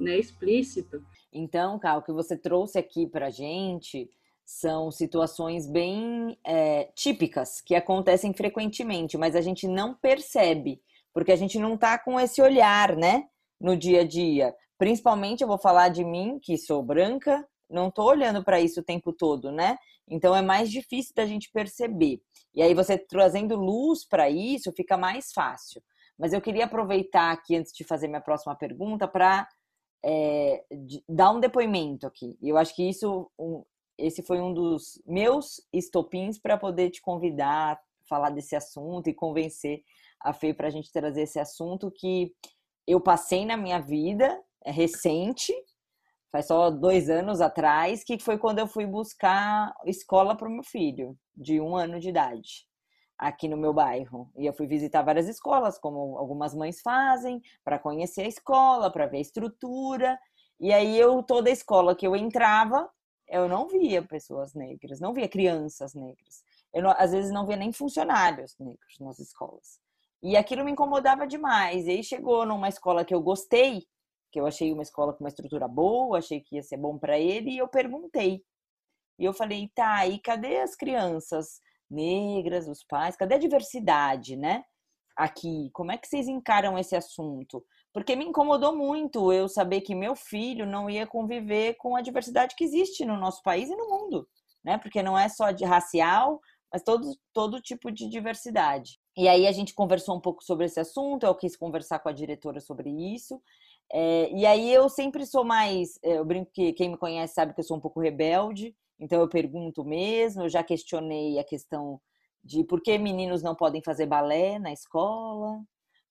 né, 0.00 0.18
explícita. 0.18 1.00
Então, 1.32 1.78
Cal, 1.78 1.98
o 1.98 2.02
que 2.02 2.12
você 2.12 2.36
trouxe 2.36 2.78
aqui 2.78 3.06
para 3.06 3.30
gente 3.30 4.08
são 4.44 4.90
situações 4.90 5.70
bem 5.70 6.36
é, 6.44 6.90
típicas 6.94 7.60
que 7.60 7.74
acontecem 7.74 8.32
frequentemente, 8.32 9.16
mas 9.16 9.36
a 9.36 9.40
gente 9.40 9.68
não 9.68 9.94
percebe, 9.94 10.82
porque 11.12 11.30
a 11.30 11.36
gente 11.36 11.58
não 11.58 11.74
está 11.74 11.98
com 11.98 12.18
esse 12.18 12.42
olhar, 12.42 12.96
né, 12.96 13.28
no 13.60 13.76
dia 13.76 14.00
a 14.00 14.06
dia. 14.06 14.54
Principalmente, 14.76 15.42
eu 15.42 15.48
vou 15.48 15.58
falar 15.58 15.88
de 15.90 16.02
mim, 16.02 16.40
que 16.42 16.56
sou 16.58 16.82
branca, 16.82 17.46
não 17.68 17.88
estou 17.88 18.06
olhando 18.06 18.42
para 18.42 18.60
isso 18.60 18.80
o 18.80 18.84
tempo 18.84 19.12
todo, 19.12 19.52
né? 19.52 19.78
Então 20.10 20.34
é 20.34 20.42
mais 20.42 20.70
difícil 20.70 21.14
da 21.14 21.24
gente 21.24 21.50
perceber. 21.50 22.20
E 22.52 22.60
aí 22.60 22.74
você 22.74 22.98
trazendo 22.98 23.54
luz 23.54 24.04
para 24.04 24.28
isso 24.28 24.72
fica 24.72 24.98
mais 24.98 25.32
fácil. 25.32 25.80
Mas 26.18 26.32
eu 26.32 26.40
queria 26.40 26.64
aproveitar 26.64 27.30
aqui, 27.30 27.56
antes 27.56 27.72
de 27.72 27.84
fazer 27.84 28.08
minha 28.08 28.20
próxima 28.20 28.54
pergunta, 28.54 29.08
para 29.08 29.48
é, 30.04 30.64
dar 31.08 31.30
um 31.30 31.40
depoimento 31.40 32.06
aqui. 32.06 32.36
E 32.42 32.48
eu 32.48 32.58
acho 32.58 32.74
que 32.74 32.86
isso, 32.86 33.30
um, 33.38 33.64
esse 33.96 34.22
foi 34.22 34.40
um 34.40 34.52
dos 34.52 35.00
meus 35.06 35.62
estopins 35.72 36.38
para 36.38 36.58
poder 36.58 36.90
te 36.90 37.00
convidar, 37.00 37.80
falar 38.06 38.30
desse 38.30 38.56
assunto 38.56 39.08
e 39.08 39.14
convencer 39.14 39.82
a 40.20 40.32
Fê 40.34 40.52
para 40.52 40.68
a 40.68 40.70
gente 40.70 40.92
trazer 40.92 41.22
esse 41.22 41.38
assunto 41.38 41.90
que 41.90 42.34
eu 42.86 43.00
passei 43.00 43.46
na 43.46 43.56
minha 43.56 43.78
vida 43.78 44.38
é 44.64 44.70
recente, 44.70 45.54
faz 46.30 46.46
só 46.46 46.70
dois 46.70 47.10
anos 47.10 47.40
atrás, 47.40 48.04
que 48.04 48.18
foi 48.18 48.38
quando 48.38 48.58
eu 48.60 48.66
fui 48.66 48.86
buscar 48.86 49.72
escola 49.84 50.36
para 50.36 50.48
o 50.48 50.52
meu 50.52 50.62
filho, 50.62 51.16
de 51.34 51.60
um 51.60 51.76
ano 51.76 51.98
de 51.98 52.08
idade, 52.08 52.66
aqui 53.18 53.48
no 53.48 53.56
meu 53.56 53.72
bairro. 53.72 54.30
E 54.36 54.46
eu 54.46 54.52
fui 54.52 54.66
visitar 54.66 55.02
várias 55.02 55.28
escolas, 55.28 55.78
como 55.78 56.16
algumas 56.18 56.54
mães 56.54 56.80
fazem, 56.80 57.40
para 57.64 57.78
conhecer 57.78 58.22
a 58.22 58.28
escola, 58.28 58.90
para 58.90 59.06
ver 59.06 59.18
a 59.18 59.20
estrutura. 59.20 60.18
E 60.58 60.72
aí 60.72 60.98
eu, 60.98 61.22
toda 61.22 61.50
escola 61.50 61.96
que 61.96 62.06
eu 62.06 62.14
entrava, 62.14 62.88
eu 63.28 63.48
não 63.48 63.68
via 63.68 64.02
pessoas 64.02 64.54
negras, 64.54 65.00
não 65.00 65.12
via 65.12 65.28
crianças 65.28 65.94
negras. 65.94 66.42
Eu, 66.72 66.88
às 66.90 67.12
vezes, 67.12 67.32
não 67.32 67.46
via 67.46 67.56
nem 67.56 67.72
funcionários 67.72 68.56
negros 68.58 68.98
nas 69.00 69.18
escolas. 69.18 69.80
E 70.22 70.36
aquilo 70.36 70.64
me 70.64 70.72
incomodava 70.72 71.26
demais. 71.26 71.86
E 71.86 71.90
aí 71.90 72.04
chegou 72.04 72.44
numa 72.44 72.68
escola 72.68 73.04
que 73.04 73.14
eu 73.14 73.22
gostei, 73.22 73.84
que 74.30 74.40
eu 74.40 74.46
achei 74.46 74.72
uma 74.72 74.82
escola 74.82 75.12
com 75.12 75.24
uma 75.24 75.28
estrutura 75.28 75.66
boa, 75.66 76.18
achei 76.18 76.40
que 76.40 76.56
ia 76.56 76.62
ser 76.62 76.76
bom 76.76 76.98
para 76.98 77.18
ele, 77.18 77.50
e 77.50 77.58
eu 77.58 77.68
perguntei. 77.68 78.42
E 79.18 79.24
eu 79.24 79.32
falei, 79.32 79.70
tá, 79.74 80.06
e 80.06 80.18
cadê 80.18 80.58
as 80.58 80.74
crianças 80.74 81.60
negras, 81.90 82.68
os 82.68 82.84
pais? 82.84 83.16
Cadê 83.16 83.34
a 83.34 83.38
diversidade, 83.38 84.36
né? 84.36 84.64
Aqui, 85.16 85.70
como 85.72 85.92
é 85.92 85.98
que 85.98 86.08
vocês 86.08 86.28
encaram 86.28 86.78
esse 86.78 86.96
assunto? 86.96 87.64
Porque 87.92 88.16
me 88.16 88.24
incomodou 88.24 88.74
muito 88.74 89.32
eu 89.32 89.48
saber 89.48 89.80
que 89.80 89.94
meu 89.94 90.14
filho 90.14 90.64
não 90.64 90.88
ia 90.88 91.06
conviver 91.06 91.74
com 91.74 91.96
a 91.96 92.00
diversidade 92.00 92.54
que 92.56 92.64
existe 92.64 93.04
no 93.04 93.16
nosso 93.16 93.42
país 93.42 93.68
e 93.68 93.76
no 93.76 93.88
mundo, 93.88 94.28
né? 94.64 94.78
Porque 94.78 95.02
não 95.02 95.18
é 95.18 95.28
só 95.28 95.50
de 95.50 95.64
racial, 95.64 96.40
mas 96.72 96.82
todo, 96.82 97.12
todo 97.34 97.60
tipo 97.60 97.90
de 97.90 98.08
diversidade. 98.08 98.98
E 99.16 99.28
aí 99.28 99.46
a 99.46 99.52
gente 99.52 99.74
conversou 99.74 100.16
um 100.16 100.20
pouco 100.20 100.42
sobre 100.42 100.66
esse 100.66 100.78
assunto, 100.78 101.26
eu 101.26 101.34
quis 101.34 101.56
conversar 101.56 101.98
com 101.98 102.08
a 102.08 102.12
diretora 102.12 102.60
sobre 102.60 102.88
isso, 103.12 103.42
é, 103.92 104.30
e 104.32 104.46
aí 104.46 104.72
eu 104.72 104.88
sempre 104.88 105.26
sou 105.26 105.44
mais. 105.44 105.98
É, 106.02 106.18
eu 106.18 106.24
brinco 106.24 106.50
que 106.52 106.72
quem 106.72 106.90
me 106.90 106.96
conhece 106.96 107.34
sabe 107.34 107.54
que 107.54 107.60
eu 107.60 107.64
sou 107.64 107.76
um 107.76 107.80
pouco 107.80 108.00
rebelde, 108.00 108.74
então 108.98 109.20
eu 109.20 109.28
pergunto 109.28 109.84
mesmo. 109.84 110.42
Eu 110.42 110.48
já 110.48 110.62
questionei 110.62 111.38
a 111.38 111.44
questão 111.44 112.00
de 112.42 112.64
por 112.64 112.80
que 112.80 112.96
meninos 112.98 113.42
não 113.42 113.54
podem 113.54 113.82
fazer 113.82 114.06
balé 114.06 114.58
na 114.58 114.72
escola, 114.72 115.60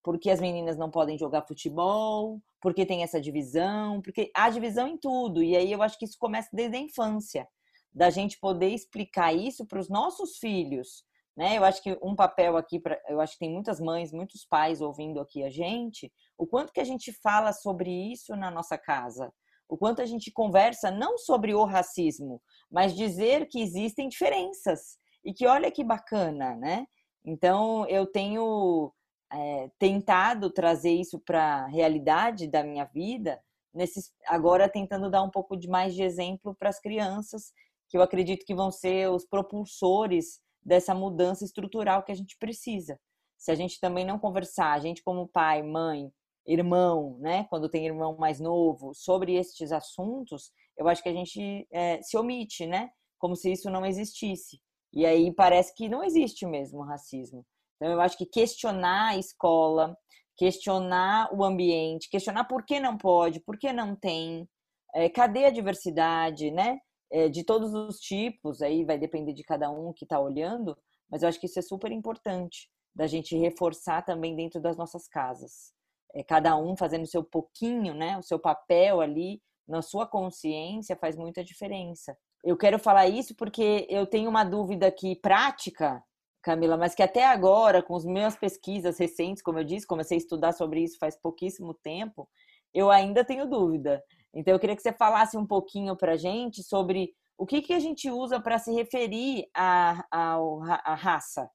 por 0.04 0.20
que 0.20 0.30
as 0.30 0.40
meninas 0.40 0.78
não 0.78 0.92
podem 0.92 1.18
jogar 1.18 1.48
futebol, 1.48 2.42
por 2.62 2.74
que 2.74 2.86
tem 2.86 3.04
essa 3.04 3.20
divisão, 3.20 4.02
porque 4.02 4.32
há 4.36 4.50
divisão 4.50 4.88
em 4.88 4.98
tudo. 4.98 5.42
E 5.42 5.56
aí 5.56 5.72
eu 5.72 5.82
acho 5.82 5.98
que 5.98 6.06
isso 6.06 6.18
começa 6.20 6.50
desde 6.54 6.78
a 6.78 6.80
infância, 6.80 7.48
da 7.94 8.10
gente 8.10 8.40
poder 8.40 8.70
explicar 8.70 9.34
isso 9.34 9.66
para 9.66 9.80
os 9.80 9.90
nossos 9.90 10.38
filhos. 10.38 11.04
Né? 11.36 11.58
Eu 11.58 11.64
acho 11.64 11.82
que 11.82 11.98
um 12.04 12.16
papel 12.16 12.58
aqui, 12.58 12.80
pra, 12.80 13.00
eu 13.08 13.22
acho 13.22 13.34
que 13.34 13.40
tem 13.40 13.52
muitas 13.52 13.80
mães, 13.80 14.12
muitos 14.12 14.46
pais 14.46 14.82
ouvindo 14.82 15.20
aqui 15.20 15.44
a 15.44 15.50
gente, 15.50 16.12
o 16.40 16.48
quanto 16.48 16.72
que 16.72 16.80
a 16.80 16.86
gente 16.86 17.12
fala 17.22 17.52
sobre 17.52 17.92
isso 17.92 18.34
na 18.34 18.50
nossa 18.50 18.78
casa, 18.78 19.32
o 19.68 19.78
quanto 19.78 20.02
a 20.02 20.06
gente 20.06 20.32
conversa 20.32 20.90
não 20.90 21.18
sobre 21.18 21.54
o 21.54 21.66
racismo, 21.66 22.42
mas 22.72 22.96
dizer 22.96 23.48
que 23.50 23.62
existem 23.62 24.08
diferenças 24.08 24.98
e 25.24 25.34
que 25.34 25.46
olha 25.46 25.70
que 25.70 25.84
bacana, 25.84 26.56
né? 26.56 26.88
Então 27.26 27.86
eu 27.88 28.08
tenho 28.08 28.92
é, 29.32 29.70
tentado 29.78 30.50
trazer 30.50 30.94
isso 30.94 31.20
para 31.20 31.66
a 31.66 31.68
realidade 31.68 32.48
da 32.48 32.64
minha 32.64 32.86
vida, 32.86 33.38
nesses, 33.74 34.14
agora 34.26 34.70
tentando 34.70 35.12
dar 35.12 35.22
um 35.22 35.30
pouco 35.30 35.58
de 35.58 35.68
mais 35.68 35.94
de 35.94 36.02
exemplo 36.04 36.56
para 36.56 36.70
as 36.70 36.80
crianças, 36.80 37.52
que 37.90 37.98
eu 37.98 38.02
acredito 38.02 38.46
que 38.46 38.56
vão 38.56 38.72
ser 38.72 39.10
os 39.12 39.26
propulsores 39.26 40.40
dessa 40.64 40.96
mudança 40.96 41.44
estrutural 41.44 42.02
que 42.04 42.14
a 42.14 42.16
gente 42.16 42.38
precisa. 42.40 42.98
Se 43.38 43.52
a 43.52 43.56
gente 43.56 43.80
também 43.80 44.06
não 44.06 44.18
conversar, 44.18 44.72
a 44.72 44.80
gente 44.80 45.04
como 45.04 45.28
pai, 45.28 45.62
mãe, 45.62 46.12
irmão, 46.52 47.18
né, 47.20 47.46
quando 47.50 47.70
tem 47.70 47.86
irmão 47.86 48.18
mais 48.18 48.40
novo, 48.40 48.94
sobre 48.94 49.36
estes 49.36 49.72
assuntos, 49.72 50.52
eu 50.78 50.88
acho 50.88 51.04
que 51.04 51.10
a 51.10 51.14
gente 51.14 51.68
é, 51.72 52.02
se 52.02 52.18
omite, 52.18 52.66
né, 52.66 52.90
como 53.18 53.36
se 53.36 53.52
isso 53.52 53.70
não 53.70 53.86
existisse. 53.86 54.60
E 54.92 55.06
aí 55.06 55.34
parece 55.34 55.74
que 55.76 55.88
não 55.88 56.04
existe 56.04 56.46
mesmo 56.46 56.82
racismo. 56.82 57.46
Então 57.76 57.92
eu 57.92 58.02
acho 58.02 58.18
que 58.18 58.26
questionar 58.26 59.10
a 59.10 59.18
escola, 59.18 59.96
questionar 60.36 61.30
o 61.34 61.44
ambiente, 61.44 62.10
questionar 62.10 62.46
por 62.46 62.66
que 62.66 62.80
não 62.80 62.98
pode, 62.98 63.40
por 63.42 63.58
que 63.58 63.72
não 63.72 63.96
tem, 63.96 64.48
é, 64.96 65.10
cadê 65.10 65.46
a 65.46 65.52
diversidade, 65.52 66.50
né? 66.50 66.80
é, 67.12 67.28
de 67.28 67.44
todos 67.44 67.74
os 67.74 68.00
tipos, 68.00 68.62
aí 68.62 68.86
vai 68.86 68.98
depender 68.98 69.34
de 69.34 69.44
cada 69.44 69.70
um 69.70 69.92
que 69.94 70.06
está 70.06 70.20
olhando, 70.20 70.78
mas 71.10 71.24
eu 71.24 71.30
acho 71.30 71.40
que 71.40 71.48
isso 71.48 71.60
é 71.60 71.62
super 71.62 71.92
importante 71.92 72.70
da 72.96 73.08
gente 73.08 73.36
reforçar 73.36 74.04
também 74.04 74.36
dentro 74.36 74.62
das 74.62 74.78
nossas 74.78 75.08
casas. 75.08 75.74
É, 76.14 76.24
cada 76.24 76.56
um 76.58 76.76
fazendo 76.76 77.04
o 77.04 77.08
seu 77.08 77.24
pouquinho, 77.24 77.94
né, 77.94 78.18
o 78.18 78.24
seu 78.24 78.40
papel 78.40 79.00
ali, 79.02 79.42
na 79.68 79.82
sua 79.82 80.08
consciência, 80.08 80.96
faz 80.96 81.16
muita 81.16 81.44
diferença. 81.44 82.18
Eu 82.44 82.58
quero 82.58 82.80
falar 82.80 83.08
isso 83.08 83.36
porque 83.36 83.86
eu 83.90 84.08
tenho 84.08 84.30
uma 84.30 84.44
dúvida 84.44 84.88
aqui 84.88 85.16
prática, 85.16 86.04
Camila, 86.42 86.78
mas 86.78 86.96
que 86.96 87.04
até 87.04 87.26
agora, 87.26 87.84
com 87.84 87.96
as 87.96 88.06
minhas 88.06 88.36
pesquisas 88.36 88.98
recentes, 88.98 89.44
como 89.44 89.60
eu 89.60 89.64
disse, 89.64 89.86
comecei 89.86 90.18
a 90.18 90.20
estudar 90.20 90.54
sobre 90.54 90.82
isso 90.82 90.98
faz 90.98 91.16
pouquíssimo 91.16 91.74
tempo, 91.74 92.28
eu 92.74 92.90
ainda 92.90 93.24
tenho 93.24 93.46
dúvida. 93.46 94.02
Então, 94.34 94.54
eu 94.54 94.60
queria 94.60 94.76
que 94.76 94.82
você 94.82 94.94
falasse 94.94 95.38
um 95.38 95.46
pouquinho 95.46 95.96
para 95.96 96.14
a 96.14 96.18
gente 96.18 96.64
sobre 96.64 97.14
o 97.38 97.46
que, 97.46 97.62
que 97.62 97.74
a 97.74 97.80
gente 97.80 98.10
usa 98.10 98.40
para 98.40 98.60
se 98.60 98.72
referir 98.72 99.50
à, 99.56 100.06
à, 100.12 100.36
à 100.84 100.96
raça. 100.96 101.50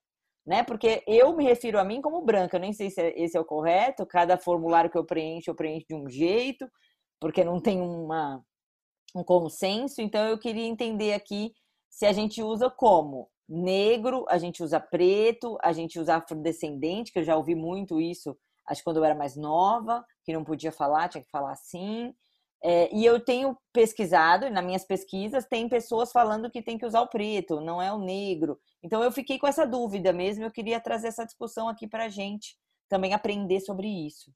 Né? 0.46 0.62
Porque 0.62 1.02
eu 1.06 1.34
me 1.34 1.44
refiro 1.44 1.78
a 1.78 1.84
mim 1.84 2.02
como 2.02 2.22
branca, 2.22 2.56
eu 2.56 2.60
nem 2.60 2.72
sei 2.72 2.90
se 2.90 3.00
é, 3.00 3.18
esse 3.18 3.36
é 3.36 3.40
o 3.40 3.44
correto, 3.44 4.04
cada 4.04 4.36
formulário 4.36 4.90
que 4.90 4.98
eu 4.98 5.04
preencho, 5.04 5.50
eu 5.50 5.54
preencho 5.54 5.86
de 5.88 5.94
um 5.94 6.08
jeito, 6.08 6.68
porque 7.18 7.42
não 7.42 7.60
tem 7.60 7.80
uma, 7.80 8.44
um 9.14 9.24
consenso. 9.24 10.02
Então, 10.02 10.26
eu 10.26 10.38
queria 10.38 10.66
entender 10.66 11.14
aqui 11.14 11.52
se 11.88 12.04
a 12.04 12.12
gente 12.12 12.42
usa 12.42 12.68
como 12.68 13.30
negro, 13.48 14.24
a 14.28 14.38
gente 14.38 14.62
usa 14.62 14.80
preto, 14.80 15.56
a 15.62 15.72
gente 15.72 15.98
usa 15.98 16.16
afrodescendente, 16.16 17.12
que 17.12 17.18
eu 17.18 17.24
já 17.24 17.36
ouvi 17.36 17.54
muito 17.54 18.00
isso, 18.00 18.36
acho 18.66 18.80
que 18.80 18.84
quando 18.84 18.96
eu 18.96 19.04
era 19.04 19.14
mais 19.14 19.36
nova, 19.36 20.04
que 20.24 20.32
não 20.32 20.44
podia 20.44 20.72
falar, 20.72 21.08
tinha 21.08 21.22
que 21.22 21.30
falar 21.30 21.52
assim. 21.52 22.12
É, 22.66 22.88
e 22.96 23.04
eu 23.04 23.20
tenho 23.20 23.54
pesquisado, 23.74 24.48
nas 24.48 24.64
minhas 24.64 24.86
pesquisas, 24.86 25.44
tem 25.44 25.68
pessoas 25.68 26.10
falando 26.10 26.50
que 26.50 26.62
tem 26.62 26.78
que 26.78 26.86
usar 26.86 27.02
o 27.02 27.08
preto, 27.08 27.60
não 27.60 27.80
é 27.80 27.92
o 27.92 27.98
negro. 27.98 28.58
Então 28.82 29.04
eu 29.04 29.12
fiquei 29.12 29.38
com 29.38 29.46
essa 29.46 29.66
dúvida 29.66 30.14
mesmo, 30.14 30.44
eu 30.44 30.50
queria 30.50 30.80
trazer 30.80 31.08
essa 31.08 31.26
discussão 31.26 31.68
aqui 31.68 31.86
para 31.86 32.06
a 32.06 32.08
gente, 32.08 32.56
também 32.88 33.12
aprender 33.12 33.60
sobre 33.60 33.86
isso. 33.86 34.32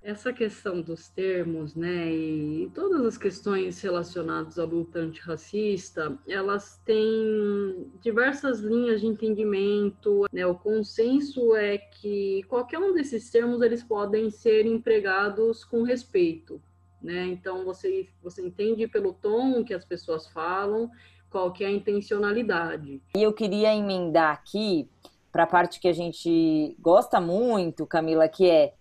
Essa 0.00 0.32
questão 0.32 0.82
dos 0.82 1.08
termos, 1.08 1.74
né, 1.74 2.12
e 2.12 2.70
todas 2.74 3.04
as 3.06 3.18
questões 3.18 3.80
relacionadas 3.80 4.56
à 4.56 4.64
luta 4.64 5.00
antirracista, 5.00 6.16
elas 6.28 6.80
têm 6.84 7.90
diversas 8.00 8.60
linhas 8.60 9.00
de 9.00 9.06
entendimento, 9.08 10.26
né, 10.30 10.46
o 10.46 10.54
consenso 10.54 11.56
é 11.56 11.78
que 11.78 12.44
qualquer 12.44 12.78
um 12.78 12.92
desses 12.92 13.30
termos, 13.30 13.62
eles 13.62 13.82
podem 13.82 14.30
ser 14.30 14.64
empregados 14.66 15.64
com 15.64 15.82
respeito, 15.82 16.62
né, 17.04 17.26
então 17.26 17.64
você, 17.64 18.08
você 18.22 18.40
entende 18.40 18.88
pelo 18.88 19.12
tom 19.12 19.62
que 19.62 19.74
as 19.74 19.84
pessoas 19.84 20.26
falam, 20.28 20.90
qual 21.30 21.52
que 21.52 21.62
é 21.62 21.66
a 21.66 21.70
intencionalidade. 21.70 23.02
E 23.14 23.22
eu 23.22 23.32
queria 23.32 23.74
emendar 23.74 24.32
aqui 24.32 24.88
para 25.30 25.42
a 25.42 25.46
parte 25.46 25.80
que 25.80 25.88
a 25.88 25.92
gente 25.92 26.76
gosta 26.80 27.20
muito, 27.20 27.86
Camila, 27.86 28.26
que 28.28 28.48
é 28.48 28.72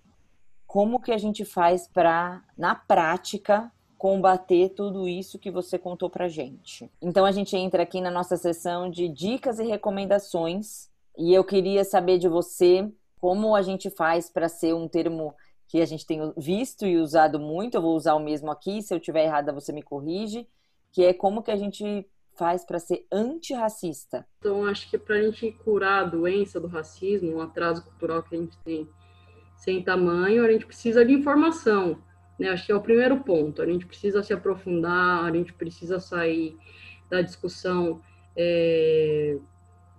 como 0.65 1.01
que 1.01 1.11
a 1.11 1.17
gente 1.17 1.43
faz 1.43 1.87
para, 1.87 2.41
na 2.57 2.73
prática, 2.73 3.71
combater 3.97 4.69
tudo 4.69 5.07
isso 5.07 5.39
que 5.39 5.51
você 5.51 5.77
contou 5.77 6.09
para 6.09 6.29
gente. 6.29 6.89
Então 7.01 7.25
a 7.25 7.31
gente 7.31 7.55
entra 7.57 7.83
aqui 7.83 7.99
na 7.99 8.11
nossa 8.11 8.37
sessão 8.37 8.89
de 8.89 9.09
dicas 9.09 9.59
e 9.59 9.63
recomendações 9.63 10.89
e 11.17 11.33
eu 11.33 11.43
queria 11.43 11.83
saber 11.83 12.17
de 12.17 12.27
você 12.27 12.89
como 13.19 13.55
a 13.55 13.61
gente 13.61 13.89
faz 13.89 14.29
para 14.29 14.49
ser 14.49 14.73
um 14.73 14.87
termo 14.87 15.33
que 15.73 15.81
a 15.81 15.87
gente 15.87 16.05
tem 16.05 16.31
visto 16.37 16.85
e 16.85 16.97
usado 16.97 17.39
muito. 17.39 17.73
Eu 17.73 17.81
vou 17.81 17.95
usar 17.95 18.13
o 18.13 18.19
mesmo 18.19 18.51
aqui, 18.51 18.79
se 18.83 18.93
eu 18.93 18.99
tiver 18.99 19.23
errada 19.23 19.51
você 19.51 19.73
me 19.73 19.81
corrige, 19.81 20.47
que 20.91 21.03
é 21.03 21.11
como 21.15 21.41
que 21.41 21.49
a 21.49 21.55
gente 21.55 22.07
faz 22.35 22.63
para 22.63 22.77
ser 22.77 23.07
antirracista. 23.11 24.23
Então 24.37 24.65
acho 24.67 24.87
que 24.87 24.99
para 24.99 25.15
a 25.15 25.21
gente 25.23 25.51
curar 25.63 26.03
a 26.03 26.07
doença 26.07 26.59
do 26.59 26.67
racismo, 26.67 27.37
o 27.37 27.41
atraso 27.41 27.83
cultural 27.85 28.21
que 28.21 28.35
a 28.35 28.37
gente 28.37 28.55
tem 28.59 28.87
sem 29.57 29.83
tamanho, 29.83 30.45
a 30.45 30.51
gente 30.51 30.67
precisa 30.67 31.03
de 31.03 31.11
informação. 31.11 31.97
Né? 32.37 32.49
Acho 32.49 32.67
que 32.67 32.71
é 32.71 32.75
o 32.75 32.81
primeiro 32.81 33.23
ponto. 33.23 33.59
A 33.59 33.65
gente 33.65 33.87
precisa 33.87 34.21
se 34.21 34.31
aprofundar, 34.31 35.25
a 35.25 35.31
gente 35.31 35.53
precisa 35.53 35.99
sair 35.99 36.55
da 37.09 37.19
discussão 37.19 37.99
é, 38.35 39.39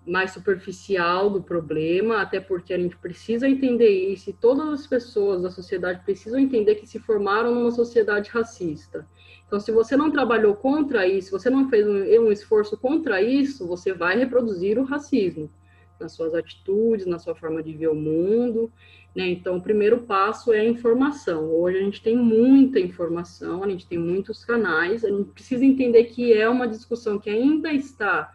mais 0.06 0.32
superficial 0.32 1.30
do 1.30 1.42
problema, 1.42 2.20
até 2.20 2.38
porque 2.38 2.74
a 2.74 2.78
gente 2.78 2.96
precisa 2.96 3.48
entender 3.48 3.88
isso, 3.88 4.30
e 4.30 4.32
todas 4.32 4.68
as 4.68 4.86
pessoas 4.86 5.42
da 5.42 5.50
sociedade 5.50 6.02
precisam 6.04 6.38
entender 6.38 6.74
que 6.74 6.86
se 6.86 6.98
formaram 6.98 7.54
numa 7.54 7.70
sociedade 7.70 8.30
racista. 8.30 9.06
Então, 9.46 9.58
se 9.58 9.72
você 9.72 9.96
não 9.96 10.10
trabalhou 10.10 10.54
contra 10.54 11.06
isso, 11.06 11.26
se 11.26 11.32
você 11.32 11.48
não 11.48 11.68
fez 11.68 11.86
um, 11.86 12.26
um 12.26 12.32
esforço 12.32 12.76
contra 12.76 13.22
isso, 13.22 13.66
você 13.66 13.92
vai 13.92 14.16
reproduzir 14.18 14.78
o 14.78 14.84
racismo 14.84 15.50
nas 16.00 16.12
suas 16.12 16.34
atitudes, 16.34 17.06
na 17.06 17.18
sua 17.18 17.34
forma 17.34 17.62
de 17.62 17.72
ver 17.72 17.88
o 17.88 17.94
mundo. 17.94 18.70
Né? 19.14 19.28
Então, 19.28 19.56
o 19.56 19.62
primeiro 19.62 20.00
passo 20.02 20.52
é 20.52 20.60
a 20.60 20.64
informação. 20.64 21.50
Hoje 21.52 21.78
a 21.78 21.82
gente 21.82 22.02
tem 22.02 22.16
muita 22.16 22.80
informação, 22.80 23.62
a 23.62 23.68
gente 23.68 23.86
tem 23.86 23.98
muitos 23.98 24.44
canais, 24.44 25.04
a 25.04 25.08
gente 25.08 25.30
precisa 25.30 25.64
entender 25.64 26.04
que 26.04 26.32
é 26.32 26.48
uma 26.48 26.66
discussão 26.66 27.18
que 27.18 27.30
ainda 27.30 27.72
está 27.72 28.32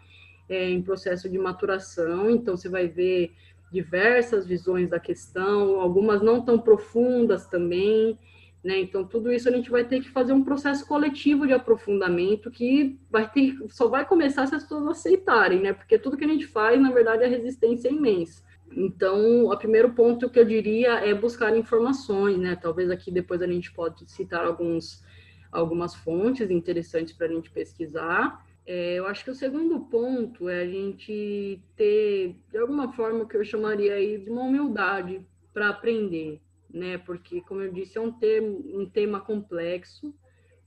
é, 0.49 0.69
em 0.69 0.81
processo 0.81 1.29
de 1.29 1.37
maturação, 1.37 2.29
então 2.29 2.57
você 2.57 2.67
vai 2.67 2.87
ver 2.87 3.31
diversas 3.71 4.47
visões 4.47 4.89
da 4.89 4.99
questão, 4.99 5.79
algumas 5.79 6.21
não 6.21 6.41
tão 6.43 6.57
profundas 6.57 7.45
também, 7.45 8.17
né? 8.63 8.79
Então, 8.79 9.05
tudo 9.05 9.31
isso 9.31 9.47
a 9.47 9.51
gente 9.51 9.69
vai 9.69 9.85
ter 9.85 10.01
que 10.01 10.09
fazer 10.09 10.33
um 10.33 10.43
processo 10.43 10.85
coletivo 10.85 11.47
de 11.47 11.53
aprofundamento 11.53 12.51
que 12.51 12.99
vai 13.09 13.29
ter, 13.31 13.55
só 13.69 13.87
vai 13.87 14.05
começar 14.05 14.47
se 14.47 14.55
as 14.55 14.63
pessoas 14.63 14.87
aceitarem, 14.87 15.61
né? 15.61 15.71
Porque 15.71 15.97
tudo 15.97 16.17
que 16.17 16.25
a 16.25 16.27
gente 16.27 16.45
faz, 16.45 16.81
na 16.81 16.91
verdade, 16.91 17.23
a 17.23 17.27
resistência 17.27 17.87
é 17.87 17.93
imensa. 17.93 18.43
Então, 18.71 19.45
o 19.45 19.57
primeiro 19.57 19.91
ponto 19.93 20.29
que 20.29 20.39
eu 20.39 20.45
diria 20.45 20.95
é 20.99 21.13
buscar 21.13 21.55
informações, 21.55 22.37
né? 22.37 22.55
Talvez 22.55 22.89
aqui 22.91 23.11
depois 23.11 23.41
a 23.41 23.47
gente 23.47 23.71
pode 23.71 24.09
citar 24.11 24.45
alguns, 24.45 25.03
algumas 25.51 25.95
fontes 25.95 26.51
interessantes 26.51 27.13
para 27.13 27.27
a 27.27 27.29
gente 27.29 27.49
pesquisar. 27.49 28.45
É, 28.71 28.93
eu 28.93 29.07
acho 29.07 29.23
que 29.23 29.31
o 29.31 29.35
segundo 29.35 29.79
ponto 29.79 30.47
é 30.47 30.61
a 30.61 30.67
gente 30.67 31.59
ter, 31.75 32.35
de 32.51 32.57
alguma 32.59 32.93
forma, 32.93 33.27
que 33.27 33.35
eu 33.35 33.43
chamaria 33.43 33.95
aí 33.95 34.19
de 34.19 34.29
uma 34.29 34.43
humildade 34.43 35.25
para 35.51 35.69
aprender, 35.69 36.39
né? 36.69 36.99
Porque, 36.99 37.41
como 37.41 37.63
eu 37.63 37.73
disse, 37.73 37.97
é 37.97 38.01
um, 38.01 38.11
termo, 38.11 38.63
um 38.79 38.87
tema 38.87 39.19
complexo, 39.21 40.13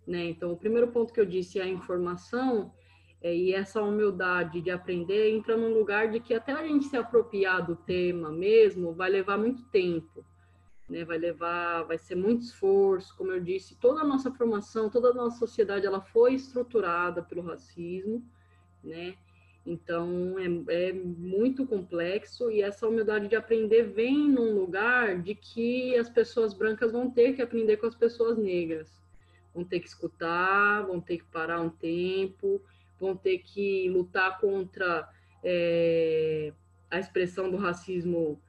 né? 0.05 0.25
Então, 0.25 0.51
o 0.51 0.57
primeiro 0.57 0.89
ponto 0.89 1.13
que 1.13 1.21
eu 1.21 1.25
disse 1.25 1.61
é 1.61 1.63
a 1.63 1.69
informação, 1.69 2.75
é, 3.23 3.33
e 3.33 3.55
essa 3.55 3.81
humildade 3.81 4.61
de 4.61 4.73
aprender 4.73 5.31
entra 5.31 5.57
num 5.57 5.73
lugar 5.73 6.11
de 6.11 6.19
que 6.19 6.35
até 6.35 6.51
a 6.51 6.67
gente 6.67 6.87
se 6.87 6.97
apropriar 6.97 7.65
do 7.65 7.77
tema 7.77 8.33
mesmo 8.33 8.93
vai 8.93 9.11
levar 9.11 9.39
muito 9.39 9.63
tempo, 9.67 10.25
né? 10.93 11.05
Vai 11.05 11.17
levar, 11.17 11.85
vai 11.85 11.97
ser 11.97 12.15
muito 12.15 12.43
esforço, 12.43 13.17
como 13.17 13.33
eu 13.33 13.41
disse, 13.41 13.75
toda 13.77 14.03
a 14.03 14.07
nossa 14.07 14.31
formação, 14.31 14.91
toda 14.91 15.09
a 15.09 15.15
nossa 15.15 15.39
sociedade, 15.39 15.87
ela 15.87 16.03
foi 16.03 16.35
estruturada 16.35 17.23
pelo 17.23 17.43
racismo, 17.43 18.23
né? 18.85 19.15
Então, 19.65 20.37
é, 20.39 20.89
é, 20.89 20.93
muito 20.93 21.67
complexo 21.67 22.51
e 22.51 22.61
essa 22.61 22.87
humildade 22.87 23.29
de 23.29 23.37
aprender 23.37 23.85
vem 23.85 24.29
num 24.29 24.53
lugar 24.53 25.21
de 25.23 25.35
que 25.35 25.97
as 25.97 26.11
pessoas 26.11 26.53
brancas 26.53 26.93
vão 26.93 27.11
ter 27.11 27.35
que 27.35 27.43
aprender 27.43 27.77
com 27.79 27.87
as 27.87 27.95
pessoas 27.95 28.37
negras. 28.37 28.91
Vão 29.55 29.65
ter 29.65 29.81
que 29.81 29.89
escutar, 29.89 30.83
vão 30.83 31.01
ter 31.01 31.19
que 31.19 31.25
parar 31.25 31.61
um 31.61 31.71
tempo, 31.71 32.61
vão 32.99 33.17
ter 33.17 33.39
que 33.39 33.89
lutar 33.89 34.41
contra 34.41 35.09
é, 35.45 36.53
a 36.91 36.99
expressão 36.99 37.49
do 37.49 37.57
racismo 37.57 38.43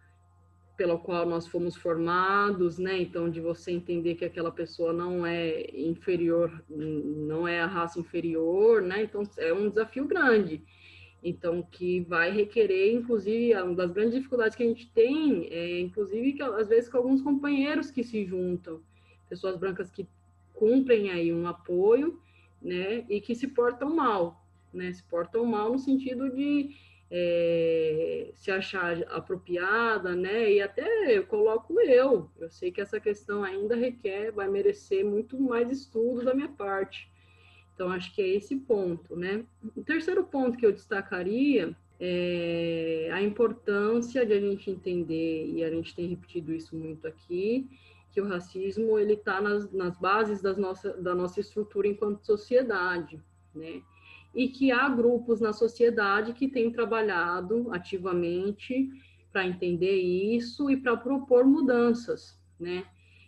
pelo 0.75 0.97
qual 0.99 1.25
nós 1.25 1.47
fomos 1.47 1.75
formados, 1.75 2.77
né? 2.79 2.99
Então, 3.01 3.29
de 3.29 3.39
você 3.39 3.71
entender 3.71 4.15
que 4.15 4.25
aquela 4.25 4.51
pessoa 4.51 4.91
não 4.91 5.25
é 5.25 5.69
inferior, 5.73 6.63
não 6.69 7.47
é 7.47 7.61
a 7.61 7.67
raça 7.67 7.99
inferior, 7.99 8.81
né? 8.81 9.03
Então, 9.03 9.23
é 9.37 9.53
um 9.53 9.69
desafio 9.69 10.05
grande. 10.07 10.63
Então, 11.23 11.61
que 11.61 12.01
vai 12.01 12.31
requerer, 12.31 12.93
inclusive, 12.93 13.53
uma 13.53 13.75
das 13.75 13.91
grandes 13.91 14.15
dificuldades 14.15 14.57
que 14.57 14.63
a 14.63 14.67
gente 14.67 14.91
tem 14.91 15.47
é, 15.51 15.79
inclusive, 15.79 16.33
que, 16.33 16.43
às 16.43 16.67
vezes, 16.67 16.89
com 16.89 16.97
alguns 16.97 17.21
companheiros 17.21 17.91
que 17.91 18.03
se 18.03 18.25
juntam, 18.25 18.81
pessoas 19.29 19.55
brancas 19.55 19.89
que 19.89 20.07
cumprem 20.53 21.11
aí 21.11 21.31
um 21.31 21.47
apoio, 21.47 22.19
né, 22.61 23.05
e 23.09 23.19
que 23.19 23.35
se 23.35 23.47
portam 23.47 23.93
mal, 23.93 24.45
né, 24.73 24.91
se 24.93 25.03
portam 25.03 25.45
mal 25.45 25.71
no 25.71 25.79
sentido 25.79 26.29
de 26.29 26.75
é, 27.15 28.31
se 28.33 28.49
achar 28.49 29.03
apropriada, 29.11 30.15
né, 30.15 30.51
e 30.51 30.61
até 30.61 31.15
eu 31.15 31.27
coloco 31.27 31.79
eu, 31.79 32.27
eu 32.39 32.49
sei 32.49 32.71
que 32.71 32.81
essa 32.81 32.99
questão 32.99 33.43
ainda 33.43 33.75
requer, 33.75 34.31
vai 34.31 34.47
merecer 34.47 35.05
muito 35.05 35.39
mais 35.39 35.69
estudo 35.69 36.25
da 36.25 36.33
minha 36.33 36.49
parte, 36.49 37.13
então, 37.73 37.89
acho 37.89 38.13
que 38.13 38.21
é 38.21 38.27
esse 38.27 38.55
ponto, 38.55 39.15
né? 39.15 39.43
O 39.75 39.83
terceiro 39.83 40.23
ponto 40.23 40.57
que 40.57 40.65
eu 40.65 40.71
destacaria 40.71 41.75
é 41.99 43.09
a 43.11 43.21
importância 43.21 44.25
de 44.25 44.33
a 44.33 44.39
gente 44.39 44.69
entender, 44.69 45.47
e 45.47 45.63
a 45.63 45.69
gente 45.69 45.95
tem 45.95 46.07
repetido 46.07 46.53
isso 46.53 46.75
muito 46.75 47.07
aqui, 47.07 47.67
que 48.11 48.21
o 48.21 48.27
racismo 48.27 48.99
ele 48.99 49.13
está 49.13 49.41
nas, 49.41 49.71
nas 49.71 49.97
bases 49.97 50.41
das 50.41 50.55
nossa, 50.55 50.93
da 50.93 51.15
nossa 51.15 51.39
estrutura 51.39 51.87
enquanto 51.87 52.23
sociedade, 52.23 53.19
né? 53.55 53.81
E 54.33 54.47
que 54.47 54.71
há 54.71 54.89
grupos 54.89 55.39
na 55.39 55.53
sociedade 55.53 56.33
que 56.33 56.47
têm 56.47 56.71
trabalhado 56.71 57.71
ativamente 57.71 58.89
para 59.31 59.45
entender 59.45 59.95
isso 59.95 60.69
e 60.69 60.77
para 60.77 60.95
propor 60.97 61.45
mudanças, 61.45 62.39
né? 62.59 62.85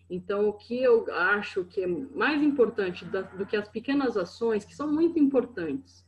Então, 0.10 0.48
o 0.48 0.54
que 0.54 0.82
eu 0.82 1.12
acho 1.12 1.66
que 1.66 1.82
é 1.82 1.88
mais 1.88 2.42
importante 2.42 3.04
do 3.06 3.46
que 3.46 3.58
as 3.58 3.68
pequenas 3.68 4.16
ações, 4.16 4.64
que 4.64 4.76
são 4.76 4.92
muito 4.92 5.18
importantes, 5.18 6.06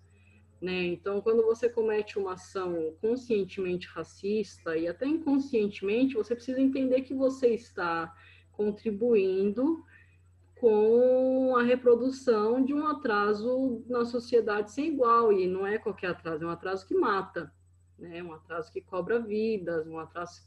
né? 0.62 0.86
Então, 0.86 1.20
quando 1.20 1.44
você 1.44 1.68
comete 1.68 2.20
uma 2.20 2.34
ação 2.34 2.94
conscientemente 3.02 3.88
racista 3.88 4.78
e 4.78 4.88
até 4.88 5.06
inconscientemente, 5.08 6.14
você 6.14 6.36
precisa 6.36 6.62
entender 6.62 7.02
que 7.02 7.14
você 7.14 7.56
está 7.56 8.14
contribuindo 8.52 9.84
com 10.60 11.56
a 11.56 11.64
reprodução 11.64 12.64
de 12.64 12.74
um 12.74 12.88
atraso 12.88 13.84
na 13.88 14.06
sociedade 14.06 14.72
sem 14.72 14.88
igual, 14.88 15.32
e 15.32 15.48
não 15.48 15.66
é 15.66 15.78
qualquer 15.78 16.08
atraso, 16.08 16.44
é 16.44 16.48
um 16.48 16.52
atraso 16.52 16.88
que 16.88 16.96
mata, 16.96 17.54
né? 17.98 18.24
Um 18.24 18.34
atraso 18.34 18.72
que 18.72 18.82
cobra 18.82 19.20
vidas, 19.20 19.88
um 19.88 20.00
atraso, 20.00 20.42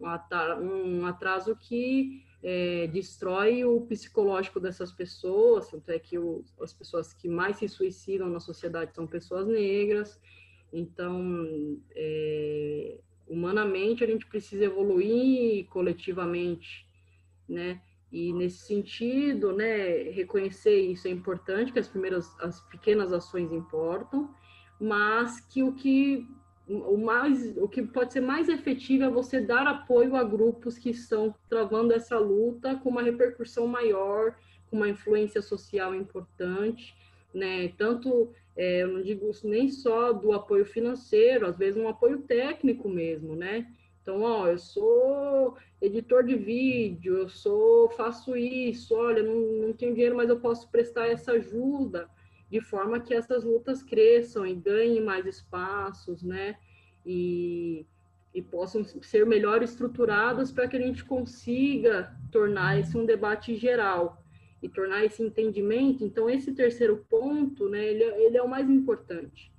um 0.00 1.06
atraso 1.06 1.56
que 1.56 2.24
é, 2.42 2.86
destrói 2.88 3.64
o 3.64 3.80
psicológico 3.82 4.60
dessas 4.60 4.92
pessoas, 4.92 5.68
tanto 5.68 5.88
é 5.90 5.98
que 5.98 6.18
o, 6.18 6.44
as 6.60 6.72
pessoas 6.72 7.14
que 7.14 7.28
mais 7.28 7.56
se 7.56 7.68
suicidam 7.68 8.28
na 8.28 8.40
sociedade 8.40 8.94
são 8.94 9.06
pessoas 9.06 9.46
negras. 9.46 10.20
Então, 10.70 11.78
é, 11.94 12.98
humanamente, 13.26 14.04
a 14.04 14.06
gente 14.06 14.26
precisa 14.26 14.64
evoluir 14.64 15.66
coletivamente, 15.68 16.86
né? 17.48 17.80
E 18.14 18.32
nesse 18.32 18.58
sentido, 18.58 19.52
né, 19.52 20.04
reconhecer 20.12 20.78
isso 20.78 21.08
é 21.08 21.10
importante, 21.10 21.72
que 21.72 21.80
as 21.80 21.88
primeiras, 21.88 22.32
as 22.38 22.60
pequenas 22.68 23.12
ações 23.12 23.50
importam, 23.50 24.32
mas 24.80 25.40
que 25.40 25.64
o 25.64 25.72
que 25.72 26.24
o 26.68 26.96
mais 26.96 27.56
o 27.58 27.68
que 27.68 27.82
pode 27.82 28.12
ser 28.12 28.20
mais 28.20 28.48
efetivo 28.48 29.02
é 29.02 29.10
você 29.10 29.40
dar 29.40 29.66
apoio 29.66 30.14
a 30.14 30.22
grupos 30.22 30.78
que 30.78 30.90
estão 30.90 31.34
travando 31.50 31.92
essa 31.92 32.16
luta 32.16 32.76
com 32.76 32.88
uma 32.88 33.02
repercussão 33.02 33.66
maior, 33.66 34.36
com 34.70 34.76
uma 34.76 34.88
influência 34.88 35.42
social 35.42 35.92
importante, 35.92 36.94
né? 37.34 37.68
Tanto 37.76 38.30
é, 38.56 38.84
eu 38.84 38.88
não 38.92 39.02
digo 39.02 39.28
nem 39.42 39.68
só 39.68 40.12
do 40.12 40.32
apoio 40.32 40.64
financeiro, 40.64 41.46
às 41.46 41.58
vezes 41.58 41.76
um 41.76 41.88
apoio 41.88 42.22
técnico 42.22 42.88
mesmo, 42.88 43.34
né? 43.34 43.66
Então, 44.04 44.20
ó, 44.20 44.48
eu 44.48 44.58
sou 44.58 45.56
editor 45.80 46.24
de 46.24 46.36
vídeo, 46.36 47.16
eu 47.16 47.28
sou 47.30 47.88
faço 47.88 48.36
isso, 48.36 48.94
olha, 48.94 49.22
não, 49.22 49.66
não 49.68 49.72
tenho 49.72 49.94
dinheiro, 49.94 50.14
mas 50.14 50.28
eu 50.28 50.38
posso 50.38 50.68
prestar 50.70 51.06
essa 51.06 51.32
ajuda 51.32 52.06
de 52.50 52.60
forma 52.60 53.00
que 53.00 53.14
essas 53.14 53.44
lutas 53.44 53.82
cresçam 53.82 54.46
e 54.46 54.54
ganhem 54.54 55.02
mais 55.02 55.24
espaços, 55.24 56.22
né? 56.22 56.58
E, 57.06 57.86
e 58.34 58.42
possam 58.42 58.84
ser 58.84 59.24
melhor 59.24 59.62
estruturadas 59.62 60.52
para 60.52 60.68
que 60.68 60.76
a 60.76 60.80
gente 60.80 61.02
consiga 61.02 62.14
tornar 62.30 62.78
esse 62.78 62.98
um 62.98 63.06
debate 63.06 63.56
geral 63.56 64.22
e 64.62 64.68
tornar 64.68 65.02
esse 65.02 65.22
entendimento. 65.22 66.04
Então, 66.04 66.28
esse 66.28 66.52
terceiro 66.52 67.06
ponto, 67.08 67.70
né, 67.70 67.82
ele, 67.86 68.04
é, 68.04 68.26
ele 68.26 68.36
é 68.36 68.42
o 68.42 68.48
mais 68.50 68.68
importante, 68.68 69.50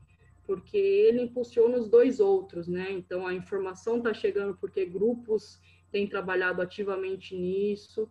porque 0.45 0.77
ele 0.77 1.21
impulsiona 1.21 1.77
os 1.77 1.87
dois 1.87 2.19
outros, 2.19 2.67
né? 2.67 2.91
Então, 2.91 3.25
a 3.25 3.33
informação 3.33 3.97
está 3.97 4.13
chegando 4.13 4.55
porque 4.55 4.85
grupos 4.85 5.59
têm 5.91 6.07
trabalhado 6.07 6.61
ativamente 6.61 7.35
nisso, 7.35 8.09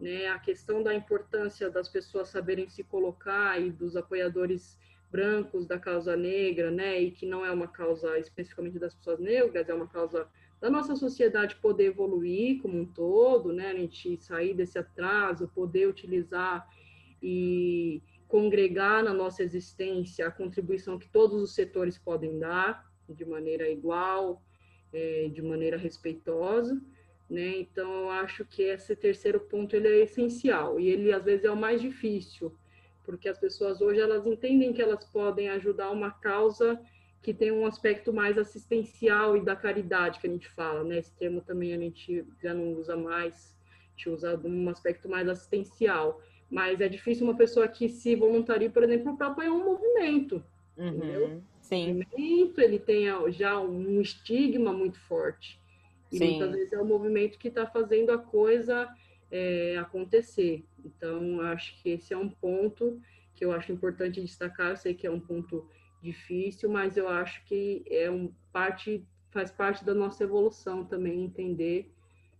né, 0.00 0.28
a 0.28 0.38
questão 0.38 0.82
da 0.82 0.94
importância 0.94 1.70
das 1.70 1.88
pessoas 1.88 2.28
saberem 2.28 2.68
se 2.68 2.82
colocar 2.82 3.60
e 3.60 3.70
dos 3.70 3.96
apoiadores 3.96 4.78
brancos 5.12 5.66
da 5.66 5.78
causa 5.78 6.16
negra, 6.16 6.70
né, 6.70 7.00
e 7.00 7.10
que 7.10 7.26
não 7.26 7.44
é 7.44 7.50
uma 7.50 7.68
causa 7.68 8.18
especificamente 8.18 8.78
das 8.78 8.94
pessoas 8.94 9.20
negras, 9.20 9.68
é 9.68 9.74
uma 9.74 9.86
causa 9.86 10.26
da 10.60 10.70
nossa 10.70 10.96
sociedade 10.96 11.56
poder 11.56 11.86
evoluir 11.86 12.60
como 12.62 12.78
um 12.78 12.86
todo, 12.86 13.52
né, 13.52 13.70
a 13.70 13.74
gente 13.74 14.16
sair 14.22 14.54
desse 14.54 14.78
atraso, 14.78 15.48
poder 15.54 15.88
utilizar 15.88 16.66
e 17.22 18.02
congregar 18.30 19.02
na 19.02 19.12
nossa 19.12 19.42
existência 19.42 20.26
a 20.26 20.30
contribuição 20.30 20.98
que 20.98 21.08
todos 21.08 21.42
os 21.42 21.52
setores 21.52 21.98
podem 21.98 22.38
dar 22.38 22.88
de 23.08 23.24
maneira 23.24 23.68
igual, 23.68 24.40
é, 24.92 25.28
de 25.28 25.42
maneira 25.42 25.76
respeitosa. 25.76 26.80
Né? 27.28 27.58
Então, 27.58 27.92
eu 28.02 28.10
acho 28.10 28.44
que 28.44 28.62
esse 28.62 28.94
terceiro 28.94 29.40
ponto 29.40 29.74
ele 29.74 29.88
é 29.88 30.02
essencial 30.04 30.78
e 30.78 30.88
ele 30.88 31.12
às 31.12 31.24
vezes 31.24 31.44
é 31.44 31.50
o 31.50 31.56
mais 31.56 31.80
difícil, 31.80 32.56
porque 33.04 33.28
as 33.28 33.38
pessoas 33.38 33.80
hoje 33.80 34.00
elas 34.00 34.26
entendem 34.26 34.72
que 34.72 34.80
elas 34.80 35.04
podem 35.04 35.48
ajudar 35.50 35.90
uma 35.90 36.12
causa 36.12 36.80
que 37.22 37.34
tem 37.34 37.52
um 37.52 37.66
aspecto 37.66 38.12
mais 38.12 38.38
assistencial 38.38 39.36
e 39.36 39.44
da 39.44 39.54
caridade 39.54 40.20
que 40.20 40.26
a 40.26 40.30
gente 40.30 40.48
fala, 40.48 40.84
né? 40.84 40.98
Esse 40.98 41.12
termo 41.16 41.40
também 41.40 41.74
a 41.74 41.78
gente 41.78 42.24
já 42.42 42.54
não 42.54 42.72
usa 42.74 42.96
mais, 42.96 43.56
a 43.70 43.90
gente 43.90 44.08
usa 44.08 44.40
um 44.42 44.68
aspecto 44.70 45.08
mais 45.08 45.28
assistencial. 45.28 46.20
Mas 46.50 46.80
é 46.80 46.88
difícil 46.88 47.24
uma 47.24 47.36
pessoa 47.36 47.68
que 47.68 47.88
se 47.88 48.16
voluntaria, 48.16 48.68
por 48.68 48.82
exemplo, 48.82 49.16
para 49.16 49.28
apoiar 49.28 49.52
um 49.52 49.64
movimento, 49.64 50.42
uhum, 50.76 50.88
entendeu? 50.88 51.42
Sim. 51.60 51.92
O 51.92 51.94
movimento 51.98 52.60
ele 52.60 52.78
tem 52.78 53.06
já 53.32 53.60
um 53.60 54.00
estigma 54.00 54.72
muito 54.72 54.98
forte. 54.98 55.60
E 56.10 56.18
Sim. 56.18 56.30
muitas 56.30 56.52
vezes 56.52 56.72
é 56.72 56.80
o 56.80 56.84
movimento 56.84 57.38
que 57.38 57.48
está 57.48 57.66
fazendo 57.66 58.10
a 58.10 58.18
coisa 58.18 58.88
é, 59.30 59.76
acontecer. 59.78 60.64
Então, 60.84 61.40
acho 61.42 61.80
que 61.80 61.90
esse 61.90 62.12
é 62.12 62.16
um 62.16 62.28
ponto 62.28 63.00
que 63.34 63.44
eu 63.44 63.52
acho 63.52 63.70
importante 63.70 64.20
destacar. 64.20 64.70
Eu 64.70 64.76
sei 64.76 64.92
que 64.92 65.06
é 65.06 65.10
um 65.10 65.20
ponto 65.20 65.68
difícil, 66.02 66.68
mas 66.68 66.96
eu 66.96 67.08
acho 67.08 67.44
que 67.44 67.84
é 67.88 68.10
um 68.10 68.32
parte 68.52 69.06
faz 69.30 69.50
parte 69.52 69.84
da 69.84 69.94
nossa 69.94 70.24
evolução 70.24 70.84
também 70.84 71.22
entender 71.22 71.92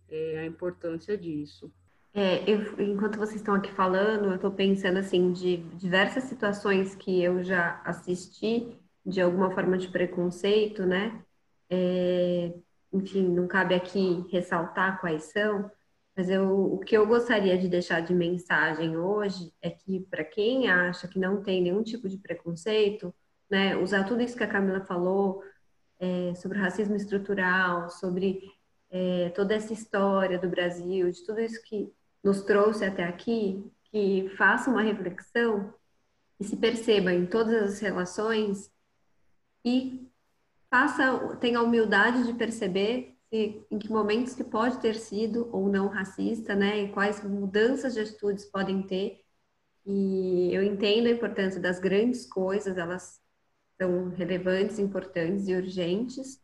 é, 0.09 0.39
a 0.39 0.45
importância 0.45 1.17
disso. 1.17 1.71
É, 2.13 2.43
eu, 2.49 2.59
enquanto 2.79 3.17
vocês 3.17 3.37
estão 3.37 3.55
aqui 3.55 3.71
falando, 3.71 4.25
eu 4.25 4.35
estou 4.35 4.51
pensando 4.51 4.97
assim 4.99 5.31
de 5.31 5.57
diversas 5.75 6.25
situações 6.25 6.93
que 6.95 7.23
eu 7.23 7.43
já 7.43 7.81
assisti 7.85 8.77
de 9.05 9.21
alguma 9.21 9.51
forma 9.51 9.77
de 9.77 9.87
preconceito, 9.87 10.85
né? 10.85 11.23
É, 11.69 12.53
enfim, 12.91 13.27
não 13.29 13.47
cabe 13.47 13.73
aqui 13.75 14.25
ressaltar 14.29 14.99
quais 14.99 15.25
são, 15.31 15.71
mas 16.15 16.29
eu, 16.29 16.73
o 16.73 16.79
que 16.79 16.95
eu 16.97 17.07
gostaria 17.07 17.57
de 17.57 17.69
deixar 17.69 18.01
de 18.01 18.13
mensagem 18.13 18.97
hoje 18.97 19.53
é 19.61 19.69
que, 19.69 20.01
para 20.09 20.23
quem 20.25 20.69
acha 20.69 21.07
que 21.07 21.17
não 21.17 21.41
tem 21.41 21.61
nenhum 21.61 21.81
tipo 21.81 22.09
de 22.09 22.17
preconceito, 22.17 23.13
né, 23.49 23.75
usar 23.77 24.03
tudo 24.03 24.21
isso 24.21 24.35
que 24.37 24.43
a 24.43 24.47
Camila 24.47 24.81
falou 24.81 25.41
é, 25.99 26.35
sobre 26.35 26.59
racismo 26.59 26.95
estrutural, 26.95 27.89
sobre 27.89 28.41
é, 28.89 29.29
toda 29.29 29.55
essa 29.55 29.71
história 29.73 30.37
do 30.37 30.49
Brasil, 30.49 31.09
de 31.09 31.25
tudo 31.25 31.39
isso 31.39 31.61
que 31.63 31.91
nos 32.23 32.43
trouxe 32.43 32.85
até 32.85 33.03
aqui, 33.03 33.65
que 33.85 34.29
faça 34.37 34.69
uma 34.69 34.81
reflexão 34.81 35.73
e 36.39 36.43
se 36.43 36.55
perceba 36.57 37.13
em 37.13 37.25
todas 37.25 37.73
as 37.73 37.79
relações 37.79 38.71
e 39.65 40.07
faça, 40.69 41.37
tenha 41.39 41.59
a 41.59 41.63
humildade 41.63 42.25
de 42.25 42.33
perceber 42.33 43.15
se, 43.29 43.65
em 43.69 43.77
que 43.77 43.89
momentos 43.89 44.33
que 44.33 44.43
pode 44.43 44.79
ter 44.79 44.95
sido 44.95 45.49
ou 45.51 45.69
não 45.69 45.87
racista, 45.87 46.55
né? 46.55 46.83
E 46.83 46.91
quais 46.91 47.23
mudanças 47.23 47.93
de 47.93 47.99
atitudes 47.99 48.45
podem 48.45 48.81
ter. 48.83 49.21
E 49.85 50.53
eu 50.53 50.63
entendo 50.63 51.07
a 51.07 51.11
importância 51.11 51.59
das 51.59 51.79
grandes 51.79 52.25
coisas, 52.25 52.77
elas 52.77 53.19
são 53.81 54.09
relevantes, 54.09 54.79
importantes 54.79 55.47
e 55.47 55.55
urgentes, 55.55 56.39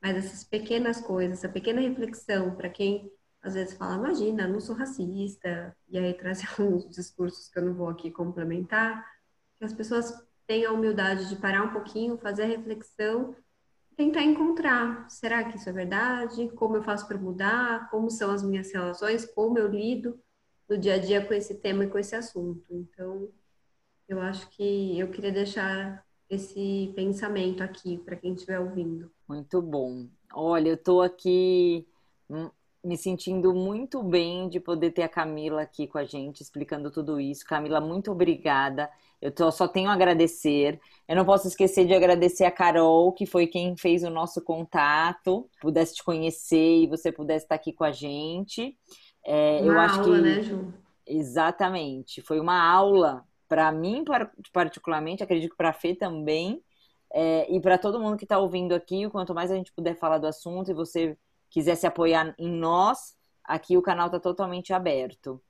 mas 0.00 0.16
essas 0.16 0.44
pequenas 0.44 1.00
coisas, 1.00 1.38
essa 1.38 1.48
pequena 1.48 1.80
reflexão 1.80 2.54
para 2.54 2.68
quem 2.68 3.10
às 3.48 3.54
vezes 3.54 3.74
fala, 3.74 3.96
imagina, 3.96 4.46
não 4.46 4.60
sou 4.60 4.76
racista, 4.76 5.76
e 5.88 5.98
aí 5.98 6.14
traz 6.14 6.42
alguns 6.58 6.88
discursos 6.88 7.48
que 7.48 7.58
eu 7.58 7.64
não 7.64 7.74
vou 7.74 7.88
aqui 7.88 8.10
complementar, 8.10 9.04
que 9.58 9.64
as 9.64 9.72
pessoas 9.72 10.12
tenham 10.46 10.72
a 10.72 10.74
humildade 10.74 11.28
de 11.28 11.36
parar 11.36 11.64
um 11.64 11.72
pouquinho, 11.72 12.16
fazer 12.16 12.44
a 12.44 12.46
reflexão 12.46 13.34
tentar 13.98 14.22
encontrar, 14.22 15.10
será 15.10 15.42
que 15.42 15.56
isso 15.56 15.68
é 15.68 15.72
verdade? 15.72 16.48
Como 16.50 16.76
eu 16.76 16.82
faço 16.84 17.08
para 17.08 17.18
mudar? 17.18 17.90
Como 17.90 18.08
são 18.08 18.30
as 18.30 18.44
minhas 18.44 18.72
relações? 18.72 19.26
Como 19.26 19.58
eu 19.58 19.66
lido 19.66 20.16
no 20.68 20.78
dia 20.78 20.94
a 20.94 20.98
dia 20.98 21.26
com 21.26 21.34
esse 21.34 21.56
tema 21.56 21.84
e 21.84 21.90
com 21.90 21.98
esse 21.98 22.14
assunto? 22.14 22.64
Então, 22.70 23.28
eu 24.08 24.20
acho 24.20 24.48
que 24.50 24.96
eu 24.96 25.10
queria 25.10 25.32
deixar 25.32 26.06
esse 26.30 26.92
pensamento 26.94 27.60
aqui 27.60 27.98
para 27.98 28.14
quem 28.14 28.34
estiver 28.34 28.60
ouvindo. 28.60 29.10
Muito 29.26 29.60
bom. 29.60 30.06
Olha, 30.32 30.68
eu 30.68 30.74
estou 30.74 31.02
aqui 31.02 31.84
hum, 32.30 32.48
me 32.88 32.96
sentindo 32.96 33.52
muito 33.52 34.02
bem 34.02 34.48
de 34.48 34.58
poder 34.58 34.92
ter 34.92 35.02
a 35.02 35.08
Camila 35.08 35.60
aqui 35.60 35.86
com 35.86 35.98
a 35.98 36.04
gente 36.04 36.40
explicando 36.42 36.90
tudo 36.90 37.20
isso. 37.20 37.44
Camila, 37.44 37.82
muito 37.82 38.10
obrigada. 38.10 38.88
Eu 39.20 39.30
tô, 39.30 39.52
só 39.52 39.68
tenho 39.68 39.90
a 39.90 39.92
agradecer. 39.92 40.80
Eu 41.06 41.14
não 41.14 41.24
posso 41.26 41.46
esquecer 41.46 41.86
de 41.86 41.92
agradecer 41.92 42.46
a 42.46 42.50
Carol, 42.50 43.12
que 43.12 43.26
foi 43.26 43.46
quem 43.46 43.76
fez 43.76 44.02
o 44.04 44.10
nosso 44.10 44.40
contato, 44.40 45.46
pudesse 45.60 45.96
te 45.96 46.02
conhecer 46.02 46.82
e 46.82 46.86
você 46.86 47.12
pudesse 47.12 47.44
estar 47.44 47.56
aqui 47.56 47.74
com 47.74 47.84
a 47.84 47.92
gente. 47.92 48.74
É, 49.22 49.60
uma 49.60 49.72
eu 49.72 49.80
acho 49.80 50.00
aula, 50.00 50.16
que... 50.16 50.22
né, 50.22 50.42
Ju? 50.42 50.72
Exatamente. 51.06 52.22
Foi 52.22 52.40
uma 52.40 52.58
aula 52.58 53.22
para 53.46 53.70
mim, 53.70 54.02
particularmente, 54.50 55.22
acredito 55.22 55.50
que 55.50 55.56
para 55.56 55.70
a 55.70 55.74
Fê 55.74 55.94
também, 55.94 56.62
é, 57.12 57.54
e 57.54 57.60
para 57.60 57.76
todo 57.76 58.00
mundo 58.00 58.16
que 58.16 58.24
está 58.24 58.38
ouvindo 58.38 58.74
aqui. 58.74 59.10
Quanto 59.10 59.34
mais 59.34 59.50
a 59.50 59.56
gente 59.56 59.72
puder 59.74 59.94
falar 59.94 60.16
do 60.16 60.26
assunto 60.26 60.70
e 60.70 60.74
você 60.74 61.18
quiser 61.50 61.76
se 61.76 61.86
apoiar 61.86 62.34
em 62.38 62.50
nós, 62.50 63.16
aqui 63.44 63.76
o 63.76 63.82
canal 63.82 64.06
está 64.06 64.20
totalmente 64.20 64.72
aberto. 64.72 65.42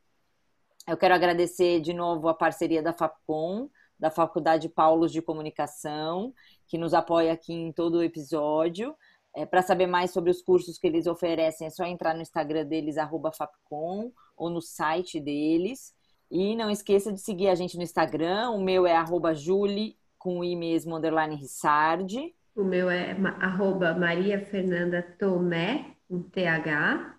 Eu 0.87 0.97
quero 0.97 1.15
agradecer 1.15 1.81
de 1.81 1.93
novo 1.93 2.29
a 2.29 2.35
parceria 2.35 2.83
da 2.83 2.93
FAPCOM, 2.93 3.69
da 3.99 4.11
Faculdade 4.11 4.69
Paulos 4.69 5.13
de 5.13 5.21
Comunicação, 5.21 6.33
que 6.67 6.79
nos 6.79 6.95
apoia 6.95 7.33
aqui 7.33 7.53
em 7.53 7.73
todo 7.73 7.97
o 7.97 8.03
episódio. 8.03 8.95
É, 9.37 9.45
Para 9.45 9.61
saber 9.61 9.87
mais 9.87 10.13
sobre 10.13 10.31
os 10.31 10.41
cursos 10.41 10.79
que 10.79 10.87
eles 10.87 11.07
oferecem, 11.07 11.67
é 11.67 11.71
só 11.71 11.85
entrar 11.85 12.15
no 12.15 12.23
Instagram 12.23 12.65
deles, 12.65 12.97
FAPCOM, 12.97 14.11
ou 14.37 14.49
no 14.49 14.63
site 14.63 15.21
deles. 15.21 15.93
E 16.31 16.55
não 16.57 16.71
esqueça 16.71 17.13
de 17.13 17.21
seguir 17.21 17.49
a 17.49 17.55
gente 17.55 17.77
no 17.77 17.83
Instagram. 17.83 18.51
O 18.51 18.63
meu 18.63 18.87
é 18.87 18.95
Julie, 19.35 19.97
com 20.19 20.45
i 20.45 20.57
mesmo, 20.57 20.97
underline 20.97 21.35
Rissardi. 21.35 22.35
O 22.55 22.65
meu 22.65 22.91
é 22.91 23.13
arroba 23.41 23.95
Maria 23.95 24.45
Fernanda 24.47 25.03
Tomé, 25.19 25.95
com 26.09 26.23
TH. 26.23 27.15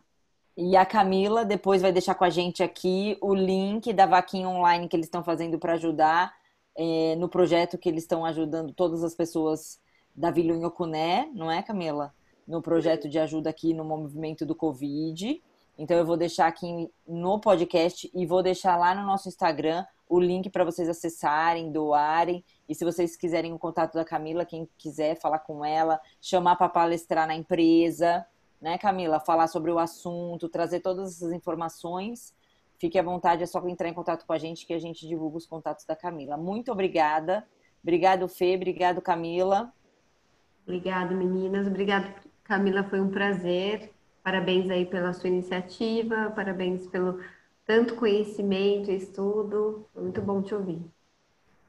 E 0.57 0.75
a 0.75 0.85
Camila 0.85 1.45
depois 1.45 1.81
vai 1.81 1.91
deixar 1.91 2.15
com 2.15 2.25
a 2.25 2.29
gente 2.29 2.61
aqui 2.61 3.17
o 3.21 3.33
link 3.33 3.93
da 3.93 4.05
vaquinha 4.05 4.49
online 4.49 4.87
que 4.87 4.95
eles 4.95 5.05
estão 5.05 5.23
fazendo 5.23 5.57
para 5.57 5.73
ajudar 5.73 6.33
é, 6.75 7.15
no 7.15 7.29
projeto 7.29 7.77
que 7.77 7.87
eles 7.87 8.03
estão 8.03 8.25
ajudando 8.25 8.73
todas 8.73 9.03
as 9.03 9.15
pessoas 9.15 9.79
da 10.15 10.31
Vila 10.31 10.53
Unhocuné, 10.53 11.29
não 11.33 11.49
é, 11.49 11.63
Camila? 11.63 12.13
No 12.47 12.61
projeto 12.61 13.07
de 13.07 13.19
ajuda 13.19 13.49
aqui 13.49 13.73
no 13.73 13.85
movimento 13.85 14.45
do 14.45 14.55
Covid. 14.55 15.41
Então 15.77 15.95
eu 15.95 16.05
vou 16.05 16.17
deixar 16.17 16.47
aqui 16.47 16.91
no 17.07 17.39
podcast 17.39 18.11
e 18.13 18.25
vou 18.25 18.43
deixar 18.43 18.75
lá 18.75 18.93
no 18.93 19.05
nosso 19.05 19.29
Instagram 19.29 19.85
o 20.09 20.19
link 20.19 20.49
para 20.49 20.65
vocês 20.65 20.89
acessarem, 20.89 21.71
doarem 21.71 22.43
E 22.67 22.73
se 22.73 22.83
vocês 22.83 23.15
quiserem 23.15 23.53
o 23.53 23.59
contato 23.59 23.93
da 23.93 24.03
Camila, 24.03 24.43
quem 24.43 24.67
quiser 24.77 25.15
falar 25.15 25.39
com 25.39 25.63
ela, 25.63 26.01
chamar 26.19 26.55
para 26.55 26.67
palestrar 26.67 27.27
na 27.27 27.35
empresa, 27.35 28.25
né, 28.61 28.77
Camila? 28.77 29.19
Falar 29.19 29.47
sobre 29.47 29.71
o 29.71 29.79
assunto, 29.79 30.49
trazer 30.49 30.79
todas 30.81 31.15
essas 31.15 31.31
informações. 31.31 32.33
Fique 32.79 32.97
à 32.97 33.03
vontade, 33.03 33.43
é 33.43 33.45
só 33.45 33.65
entrar 33.67 33.89
em 33.89 33.93
contato 33.93 34.25
com 34.25 34.33
a 34.33 34.37
gente 34.37 34.65
que 34.65 34.73
a 34.73 34.79
gente 34.79 35.07
divulga 35.07 35.37
os 35.37 35.45
contatos 35.45 35.85
da 35.85 35.95
Camila. 35.95 36.37
Muito 36.37 36.71
obrigada. 36.71 37.45
Obrigado, 37.83 38.27
Fê. 38.27 38.55
Obrigado, 38.55 39.01
Camila. 39.01 39.73
Obrigada, 40.63 41.13
meninas. 41.13 41.67
Obrigada, 41.67 42.13
Camila. 42.43 42.83
Foi 42.83 43.01
um 43.01 43.09
prazer. 43.09 43.91
Parabéns 44.23 44.69
aí 44.69 44.85
pela 44.85 45.13
sua 45.13 45.29
iniciativa. 45.29 46.31
Parabéns 46.35 46.87
pelo 46.87 47.19
tanto 47.65 47.95
conhecimento 47.95 48.91
e 48.91 48.95
estudo. 48.95 49.85
Foi 49.93 50.03
muito 50.03 50.21
bom 50.21 50.41
te 50.41 50.55
ouvir. 50.55 50.79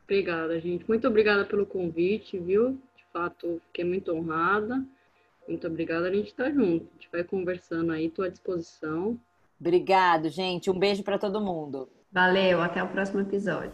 Obrigada, 0.05 0.61
gente. 0.61 0.87
Muito 0.89 1.07
obrigada 1.07 1.45
pelo 1.45 1.65
convite, 1.65 2.39
viu? 2.39 2.73
De 2.97 3.05
fato, 3.13 3.61
fiquei 3.67 3.85
muito 3.85 4.13
honrada. 4.13 4.85
Muito 5.51 5.67
obrigada, 5.67 6.09
a 6.09 6.15
gente 6.15 6.29
está 6.29 6.49
junto. 6.49 6.87
A 6.87 6.93
gente 6.95 7.09
vai 7.13 7.25
conversando 7.25 7.91
aí, 7.91 8.07
estou 8.07 8.25
à 8.25 8.29
disposição. 8.29 9.19
Obrigado, 9.61 10.29
gente. 10.29 10.71
Um 10.71 10.79
beijo 10.79 11.03
para 11.03 11.19
todo 11.19 11.41
mundo. 11.41 11.89
Valeu, 12.13 12.61
até 12.63 12.83
o 12.83 12.89
próximo 12.89 13.21
episódio. 13.21 13.73